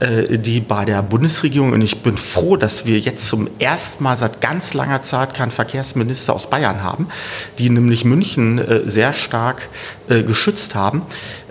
die 0.00 0.60
bei 0.60 0.86
der 0.86 1.02
Bundesregierung, 1.02 1.72
und 1.72 1.82
ich 1.82 2.02
bin 2.02 2.16
froh, 2.16 2.56
dass 2.56 2.86
wir 2.86 2.98
jetzt 2.98 3.28
zum 3.28 3.48
ersten 3.58 4.02
Mal 4.02 4.16
seit 4.16 4.40
ganz 4.40 4.72
langer 4.72 5.02
Zeit 5.02 5.34
keinen 5.34 5.50
Verkehrsminister 5.50 6.34
aus 6.34 6.48
Bayern 6.48 6.82
haben, 6.82 7.08
die 7.58 7.68
nämlich 7.68 8.04
München 8.04 8.58
äh, 8.58 8.88
sehr 8.88 9.12
stark 9.12 9.68
äh, 10.08 10.22
geschützt 10.22 10.74
haben 10.74 11.02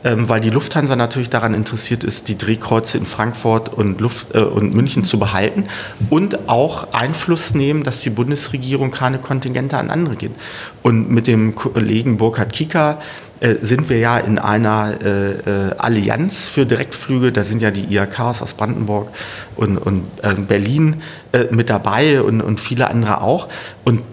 ähm, 0.04 0.30
weil 0.30 0.40
die 0.40 0.50
Lufthansa 0.50 0.96
natürlich 0.96 1.30
daran 1.30 1.54
interessiert 1.54 2.04
ist, 2.04 2.28
die 2.28 2.38
Drehkreuze 2.38 2.98
in 2.98 3.06
Frankfurt 3.06 3.70
und, 3.70 4.00
Luft, 4.00 4.34
äh, 4.34 4.40
und 4.40 4.74
München 4.74 5.04
zu 5.04 5.20
behalten 5.20 5.66
und 6.10 6.48
auch 6.48 6.94
Einfluss 6.94 7.54
nehmen, 7.54 7.84
dass 7.84 8.02
die 8.02 8.10
Bundesregierung 8.10 8.92
keine 8.92 9.20
Kontingente 9.20 9.78
an 9.78 9.90
andere 9.90 10.16
gibt. 10.16 10.40
Und 10.84 11.10
mit 11.10 11.28
dem 11.28 11.56
Kollegen 11.56 12.18
Burkhard 12.18 12.54
Kieker 12.54 13.00
äh, 13.29 13.29
sind 13.62 13.90
wir 13.90 14.00
ja 14.00 14.18
in 14.18 14.38
einer 14.38 14.96
äh, 15.02 15.32
äh 15.32 15.76
Allianz 15.78 16.48
für 16.48 16.66
Direktflüge. 16.66 17.32
Da 17.32 17.44
sind 17.44 17.62
ja 17.62 17.72
die 17.72 17.86
IAKs 17.86 18.42
aus 18.42 18.54
Brandenburg 18.54 19.10
und, 19.56 19.78
und 19.78 20.06
äh, 20.24 20.34
Berlin 20.34 21.02
äh, 21.32 21.46
mit 21.50 21.70
dabei 21.70 22.22
und, 22.22 22.42
und 22.42 22.60
viele 22.60 22.90
andere 22.90 23.22
auch. 23.22 23.48
Und 23.86 24.04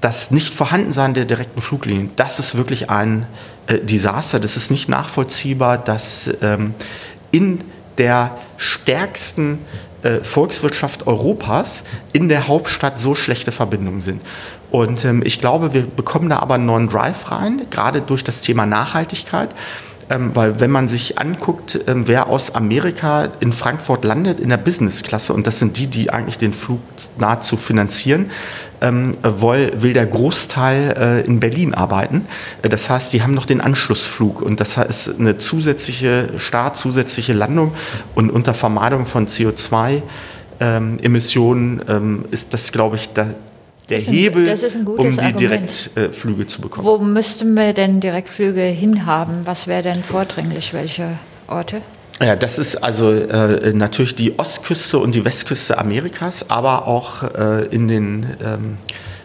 das 0.00 0.30
Nicht-Vorhandensein 0.30 1.14
der 1.14 1.26
direkten 1.26 1.62
Fluglinien, 1.62 2.10
das 2.16 2.38
ist 2.38 2.56
wirklich 2.56 2.90
ein 2.90 3.26
äh, 3.66 3.78
Desaster. 3.78 4.40
Das 4.40 4.56
ist 4.56 4.70
nicht 4.70 4.88
nachvollziehbar, 4.88 5.78
dass 5.78 6.30
ähm, 6.42 6.74
in 7.30 7.60
der 7.98 8.36
stärksten 8.56 9.58
äh, 10.02 10.24
Volkswirtschaft 10.24 11.06
Europas 11.06 11.84
in 12.12 12.28
der 12.28 12.48
Hauptstadt 12.48 12.98
so 12.98 13.14
schlechte 13.14 13.52
Verbindungen 13.52 14.00
sind. 14.00 14.22
Und 14.72 15.04
ähm, 15.04 15.22
ich 15.24 15.38
glaube, 15.38 15.72
wir 15.74 15.86
bekommen 15.86 16.30
da 16.30 16.38
aber 16.38 16.54
einen 16.54 16.64
neuen 16.66 16.88
Drive 16.88 17.30
rein, 17.30 17.62
gerade 17.70 18.00
durch 18.00 18.24
das 18.24 18.40
Thema 18.40 18.66
Nachhaltigkeit. 18.66 19.50
Ähm, 20.10 20.34
weil 20.34 20.58
wenn 20.60 20.70
man 20.70 20.88
sich 20.88 21.18
anguckt, 21.18 21.78
ähm, 21.86 22.08
wer 22.08 22.28
aus 22.28 22.54
Amerika 22.54 23.28
in 23.40 23.52
Frankfurt 23.52 24.02
landet 24.04 24.40
in 24.40 24.48
der 24.48 24.56
Businessklasse, 24.56 25.34
und 25.34 25.46
das 25.46 25.58
sind 25.58 25.76
die, 25.76 25.88
die 25.88 26.08
eigentlich 26.10 26.38
den 26.38 26.54
Flug 26.54 26.80
nahezu 27.18 27.58
finanzieren, 27.58 28.30
ähm, 28.80 29.18
will, 29.22 29.74
will 29.76 29.92
der 29.92 30.06
Großteil 30.06 30.94
äh, 30.98 31.20
in 31.26 31.38
Berlin 31.38 31.74
arbeiten. 31.74 32.24
Äh, 32.62 32.70
das 32.70 32.88
heißt, 32.88 33.10
sie 33.10 33.22
haben 33.22 33.34
noch 33.34 33.44
den 33.44 33.60
Anschlussflug 33.60 34.40
und 34.40 34.58
das 34.58 34.78
heißt 34.78 35.16
eine 35.18 35.36
zusätzliche 35.36 36.28
Start, 36.38 36.78
zusätzliche 36.78 37.34
Landung 37.34 37.74
und 38.14 38.30
unter 38.30 38.54
Vermeidung 38.54 39.04
von 39.04 39.26
CO2-Emissionen 39.26 41.82
ähm, 41.88 42.24
ist 42.30 42.54
das, 42.54 42.72
glaube 42.72 42.96
ich, 42.96 43.10
da, 43.12 43.26
der 43.88 43.98
ein, 43.98 44.04
Hebel, 44.04 44.48
um 44.86 45.10
die 45.10 45.20
Argument. 45.20 45.40
Direktflüge 45.40 46.46
zu 46.46 46.60
bekommen. 46.60 46.86
Wo 46.86 46.98
müssten 46.98 47.54
wir 47.54 47.72
denn 47.72 48.00
Direktflüge 48.00 48.62
hinhaben? 48.62 49.40
Was 49.44 49.66
wäre 49.66 49.82
denn 49.82 50.02
vordringlich? 50.02 50.72
Welche 50.72 51.18
Orte? 51.48 51.82
Ja, 52.20 52.36
das 52.36 52.58
ist 52.58 52.76
also 52.76 53.10
äh, 53.10 53.72
natürlich 53.72 54.14
die 54.14 54.38
Ostküste 54.38 54.98
und 54.98 55.14
die 55.14 55.24
Westküste 55.24 55.78
Amerikas, 55.78 56.48
aber 56.50 56.86
auch 56.86 57.24
äh, 57.24 57.64
in, 57.66 57.88
den, 57.88 58.26
ähm, 58.44 58.78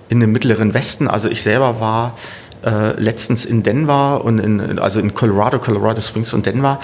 in 0.09 0.19
den 0.19 0.31
mittleren 0.31 0.73
Westen. 0.73 1.07
Also 1.07 1.29
ich 1.29 1.43
selber 1.43 1.79
war 1.79 2.17
äh, 2.67 2.99
letztens 2.99 3.45
in 3.45 3.63
Denver 3.63 4.25
und 4.25 4.39
in, 4.39 4.77
also 4.79 4.99
in 4.99 5.13
Colorado, 5.13 5.59
Colorado 5.59 6.01
Springs 6.01 6.33
und 6.33 6.45
Denver. 6.45 6.79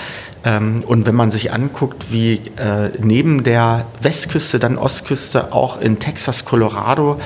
Ähm, 0.46 0.82
und 0.88 1.06
wenn 1.06 1.16
man 1.16 1.30
sich 1.30 1.52
anguckt, 1.52 2.12
wie 2.12 2.36
äh, 2.56 2.92
neben 3.00 3.44
der 3.44 3.86
Westküste, 4.02 4.60
dann 4.60 4.78
Ostküste, 4.78 5.52
auch 5.52 5.82
in 5.82 6.00
Texas, 6.00 6.46
Colorado 6.46 7.20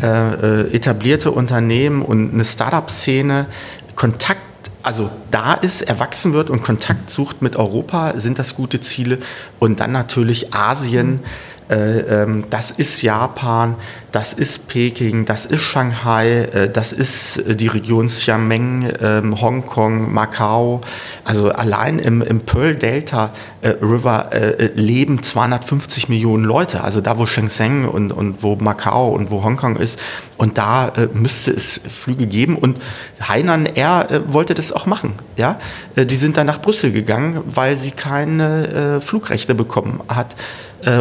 äh, 0.00 0.06
äh, 0.06 0.74
etablierte 0.74 1.32
Unternehmen 1.32 2.00
und 2.02 2.32
eine 2.32 2.44
Startup-Szene 2.44 3.46
Kontakt 3.94 4.40
also 4.82 5.10
da 5.30 5.52
ist, 5.52 5.82
erwachsen 5.82 6.32
wird 6.32 6.48
und 6.48 6.62
Kontakt 6.62 7.10
sucht 7.10 7.42
mit 7.42 7.56
Europa, 7.56 8.14
sind 8.16 8.38
das 8.38 8.54
gute 8.54 8.80
Ziele. 8.80 9.18
Und 9.58 9.80
dann 9.80 9.92
natürlich 9.92 10.54
Asien. 10.54 11.20
Äh, 11.68 12.22
ähm, 12.22 12.44
das 12.48 12.70
ist 12.70 13.02
Japan, 13.02 13.74
das 14.10 14.32
ist 14.32 14.68
Peking, 14.68 15.26
das 15.26 15.44
ist 15.44 15.60
Shanghai, 15.60 16.44
äh, 16.44 16.70
das 16.70 16.92
ist 16.92 17.38
äh, 17.38 17.54
die 17.54 17.66
Region 17.66 18.06
Xiamen, 18.06 18.90
ähm, 19.02 19.40
Hongkong, 19.40 20.12
Macau. 20.12 20.80
Also 21.24 21.50
allein 21.50 21.98
im, 21.98 22.22
im 22.22 22.40
Pearl 22.40 22.74
Delta 22.74 23.30
River 23.62 24.30
leben 24.76 25.22
250 25.22 26.08
Millionen 26.08 26.44
Leute. 26.44 26.82
Also 26.82 27.00
da, 27.00 27.18
wo 27.18 27.26
Shenzhen 27.26 27.86
und, 27.86 28.12
und 28.12 28.42
wo 28.42 28.56
Macau 28.56 29.10
und 29.10 29.30
wo 29.30 29.42
Hongkong 29.42 29.76
ist. 29.76 29.98
Und 30.36 30.58
da 30.58 30.92
müsste 31.12 31.50
es 31.50 31.80
Flüge 31.88 32.26
geben. 32.26 32.56
Und 32.56 32.78
Hainan 33.20 33.66
Air 33.66 34.22
wollte 34.28 34.54
das 34.54 34.72
auch 34.72 34.86
machen. 34.86 35.14
Ja? 35.36 35.58
die 35.96 36.16
sind 36.16 36.36
dann 36.36 36.46
nach 36.46 36.62
Brüssel 36.62 36.92
gegangen, 36.92 37.42
weil 37.46 37.76
sie 37.76 37.90
keine 37.90 39.00
Flugrechte 39.02 39.54
bekommen 39.54 40.00
hat. 40.08 40.36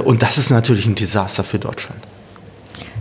und 0.04 0.24
das 0.24 0.38
ist 0.38 0.50
natürlich 0.50 0.88
ein 0.88 0.96
Desaster 0.96 1.43
für 1.43 1.60
Deutschland. 1.60 2.07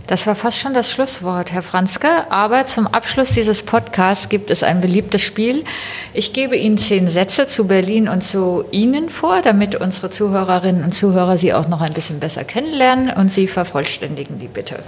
Das 0.07 0.25
war 0.25 0.35
fast 0.35 0.57
schon 0.57 0.73
das 0.73 0.89
Schlusswort, 0.89 1.51
Herr 1.51 1.61
Franzke. 1.61 2.31
Aber 2.31 2.65
zum 2.65 2.87
Abschluss 2.87 3.33
dieses 3.33 3.63
Podcasts 3.63 4.29
gibt 4.29 4.49
es 4.49 4.63
ein 4.63 4.79
beliebtes 4.79 5.21
Spiel. 5.21 5.65
Ich 6.13 6.31
gebe 6.31 6.55
Ihnen 6.55 6.77
zehn 6.77 7.09
Sätze 7.09 7.45
zu 7.47 7.67
Berlin 7.67 8.07
und 8.07 8.23
zu 8.23 8.63
Ihnen 8.71 9.09
vor, 9.09 9.41
damit 9.41 9.75
unsere 9.75 10.09
Zuhörerinnen 10.09 10.85
und 10.85 10.93
Zuhörer 10.95 11.37
Sie 11.37 11.53
auch 11.53 11.67
noch 11.67 11.81
ein 11.81 11.93
bisschen 11.93 12.21
besser 12.21 12.45
kennenlernen 12.45 13.09
und 13.09 13.29
Sie 13.29 13.47
vervollständigen 13.47 14.39
die 14.39 14.47
bitte. 14.47 14.79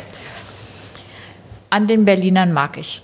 An 1.70 1.88
den 1.88 2.06
Berlinern 2.06 2.54
mag 2.54 2.78
ich. 2.78 3.02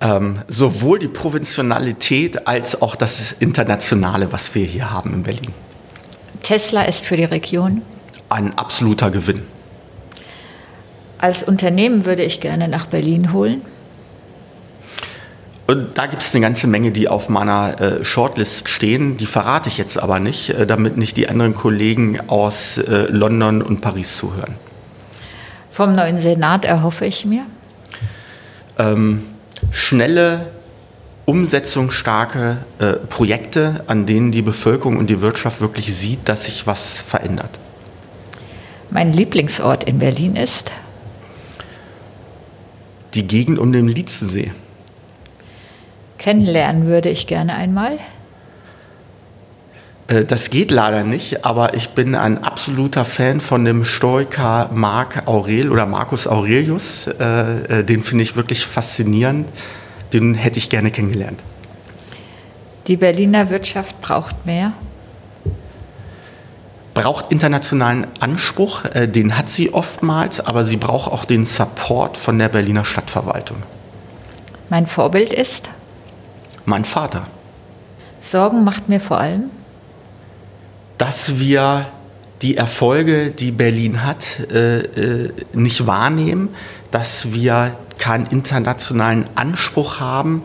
Ähm, 0.00 0.42
sowohl 0.48 0.98
die 0.98 1.08
Provintionalität 1.08 2.48
als 2.48 2.82
auch 2.82 2.96
das 2.96 3.30
Internationale, 3.38 4.32
was 4.32 4.52
wir 4.56 4.66
hier 4.66 4.90
haben 4.90 5.14
in 5.14 5.22
Berlin. 5.22 5.52
Tesla 6.42 6.82
ist 6.82 7.06
für 7.06 7.16
die 7.16 7.24
Region 7.24 7.82
ein 8.28 8.58
absoluter 8.58 9.12
Gewinn. 9.12 9.53
Als 11.18 11.42
Unternehmen 11.42 12.04
würde 12.04 12.22
ich 12.22 12.40
gerne 12.40 12.68
nach 12.68 12.86
Berlin 12.86 13.32
holen. 13.32 13.62
Und 15.66 15.96
da 15.96 16.06
gibt 16.06 16.20
es 16.20 16.34
eine 16.34 16.42
ganze 16.42 16.66
Menge, 16.66 16.90
die 16.90 17.08
auf 17.08 17.30
meiner 17.30 17.80
äh, 17.80 18.04
Shortlist 18.04 18.68
stehen. 18.68 19.16
Die 19.16 19.26
verrate 19.26 19.70
ich 19.70 19.78
jetzt 19.78 19.98
aber 19.98 20.20
nicht, 20.20 20.50
äh, 20.50 20.66
damit 20.66 20.98
nicht 20.98 21.16
die 21.16 21.28
anderen 21.28 21.54
Kollegen 21.54 22.20
aus 22.28 22.76
äh, 22.76 23.06
London 23.08 23.62
und 23.62 23.80
Paris 23.80 24.16
zuhören. 24.18 24.54
Vom 25.72 25.94
neuen 25.94 26.20
Senat 26.20 26.66
erhoffe 26.66 27.06
ich 27.06 27.24
mir? 27.24 27.46
Ähm, 28.78 29.24
schnelle, 29.70 30.46
umsetzungsstarke 31.24 32.58
äh, 32.78 32.92
Projekte, 33.08 33.82
an 33.86 34.04
denen 34.04 34.32
die 34.32 34.42
Bevölkerung 34.42 34.98
und 34.98 35.08
die 35.08 35.22
Wirtschaft 35.22 35.62
wirklich 35.62 35.94
sieht, 35.94 36.28
dass 36.28 36.44
sich 36.44 36.66
was 36.66 37.00
verändert. 37.00 37.58
Mein 38.90 39.12
Lieblingsort 39.12 39.84
in 39.84 39.98
Berlin 39.98 40.36
ist? 40.36 40.70
Die 43.14 43.26
Gegend 43.26 43.58
um 43.58 43.72
den 43.72 43.88
Lietzensee. 43.88 44.52
Kennenlernen 46.18 46.86
würde 46.86 47.10
ich 47.10 47.26
gerne 47.26 47.54
einmal. 47.54 47.98
Äh, 50.08 50.24
das 50.24 50.50
geht 50.50 50.70
leider 50.70 51.04
nicht, 51.04 51.44
aber 51.44 51.74
ich 51.74 51.90
bin 51.90 52.14
ein 52.14 52.42
absoluter 52.42 53.04
Fan 53.04 53.40
von 53.40 53.64
dem 53.64 53.84
Stoiker 53.84 54.70
Marc 54.72 55.26
Aurel 55.26 55.70
oder 55.70 55.86
Marcus 55.86 56.26
Aurelius. 56.26 57.06
Äh, 57.06 57.80
äh, 57.80 57.84
den 57.84 58.02
finde 58.02 58.22
ich 58.22 58.36
wirklich 58.36 58.64
faszinierend. 58.64 59.48
Den 60.12 60.34
hätte 60.34 60.58
ich 60.58 60.70
gerne 60.70 60.90
kennengelernt. 60.90 61.42
Die 62.86 62.96
Berliner 62.96 63.50
Wirtschaft 63.50 64.00
braucht 64.00 64.46
mehr 64.46 64.72
braucht 66.94 67.30
internationalen 67.32 68.06
Anspruch, 68.20 68.84
äh, 68.86 69.08
den 69.08 69.36
hat 69.36 69.48
sie 69.48 69.74
oftmals, 69.74 70.40
aber 70.40 70.64
sie 70.64 70.76
braucht 70.76 71.12
auch 71.12 71.24
den 71.24 71.44
Support 71.44 72.16
von 72.16 72.38
der 72.38 72.48
Berliner 72.48 72.84
Stadtverwaltung. 72.84 73.58
Mein 74.70 74.86
Vorbild 74.86 75.32
ist? 75.32 75.68
Mein 76.64 76.84
Vater. 76.84 77.26
Sorgen 78.22 78.64
macht 78.64 78.88
mir 78.88 79.00
vor 79.00 79.18
allem? 79.18 79.50
Dass 80.96 81.38
wir 81.38 81.86
die 82.42 82.56
Erfolge, 82.56 83.30
die 83.30 83.50
Berlin 83.50 84.04
hat, 84.04 84.40
äh, 84.50 84.78
äh, 84.78 85.32
nicht 85.52 85.86
wahrnehmen, 85.86 86.50
dass 86.90 87.32
wir 87.32 87.76
keinen 87.98 88.26
internationalen 88.26 89.28
Anspruch 89.34 90.00
haben 90.00 90.42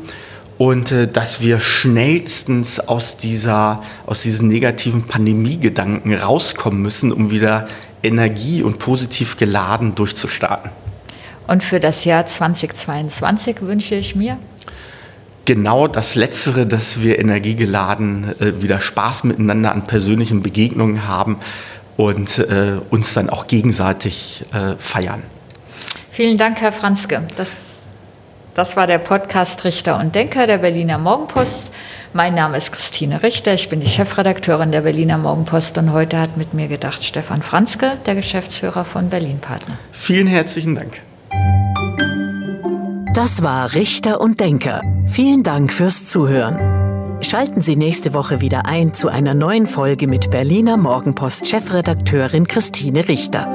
und 0.59 0.91
äh, 0.91 1.07
dass 1.07 1.41
wir 1.41 1.59
schnellstens 1.61 2.79
aus, 2.81 3.17
dieser, 3.17 3.81
aus 4.05 4.21
diesen 4.21 4.49
negativen 4.49 5.03
Pandemiegedanken 5.03 6.13
rauskommen 6.13 6.81
müssen, 6.81 7.11
um 7.11 7.31
wieder 7.31 7.67
Energie 8.03 8.61
und 8.61 8.77
positiv 8.77 9.37
geladen 9.37 9.95
durchzustarten. 9.95 10.69
Und 11.47 11.63
für 11.63 11.79
das 11.79 12.05
Jahr 12.05 12.25
2022 12.25 13.61
wünsche 13.61 13.95
ich 13.95 14.15
mir? 14.15 14.37
Genau 15.45 15.87
das 15.87 16.15
Letztere, 16.15 16.67
dass 16.67 17.01
wir 17.01 17.19
energiegeladen 17.19 18.35
äh, 18.39 18.61
wieder 18.61 18.81
Spaß 18.81 19.23
miteinander 19.23 19.71
an 19.71 19.87
persönlichen 19.87 20.43
Begegnungen 20.43 21.07
haben 21.07 21.37
und 21.95 22.37
äh, 22.37 22.79
uns 22.89 23.13
dann 23.13 23.29
auch 23.29 23.47
gegenseitig 23.47 24.43
äh, 24.53 24.75
feiern. 24.77 25.23
Vielen 26.11 26.37
Dank, 26.37 26.59
Herr 26.59 26.73
Franzke. 26.73 27.25
Das 27.37 27.68
das 28.59 28.75
war 28.75 28.87
der 28.87 28.97
Podcast 28.97 29.63
Richter 29.63 29.97
und 29.97 30.15
Denker 30.15 30.45
der 30.45 30.57
Berliner 30.57 30.97
Morgenpost. 30.97 31.71
Mein 32.11 32.35
Name 32.35 32.57
ist 32.57 32.73
Christine 32.73 33.23
Richter, 33.23 33.53
ich 33.53 33.69
bin 33.69 33.79
die 33.79 33.87
Chefredakteurin 33.87 34.73
der 34.73 34.81
Berliner 34.81 35.17
Morgenpost 35.17 35.77
und 35.77 35.93
heute 35.93 36.19
hat 36.19 36.35
mit 36.35 36.53
mir 36.53 36.67
gedacht 36.67 37.05
Stefan 37.05 37.41
Franzke, 37.41 37.93
der 38.05 38.15
Geschäftsführer 38.15 38.83
von 38.83 39.07
Berlin 39.07 39.39
Partner. 39.39 39.77
Vielen 39.93 40.27
herzlichen 40.27 40.75
Dank. 40.75 40.99
Das 43.13 43.43
war 43.43 43.73
Richter 43.75 44.19
und 44.19 44.41
Denker. 44.41 44.81
Vielen 45.05 45.43
Dank 45.43 45.71
fürs 45.71 46.05
Zuhören. 46.05 47.21
Schalten 47.21 47.61
Sie 47.61 47.77
nächste 47.77 48.13
Woche 48.13 48.41
wieder 48.41 48.65
ein 48.65 48.93
zu 48.93 49.07
einer 49.07 49.35
neuen 49.35 49.67
Folge 49.67 50.05
mit 50.05 50.31
Berliner 50.31 50.75
Morgenpost 50.75 51.47
Chefredakteurin 51.47 52.45
Christine 52.45 53.07
Richter. 53.07 53.47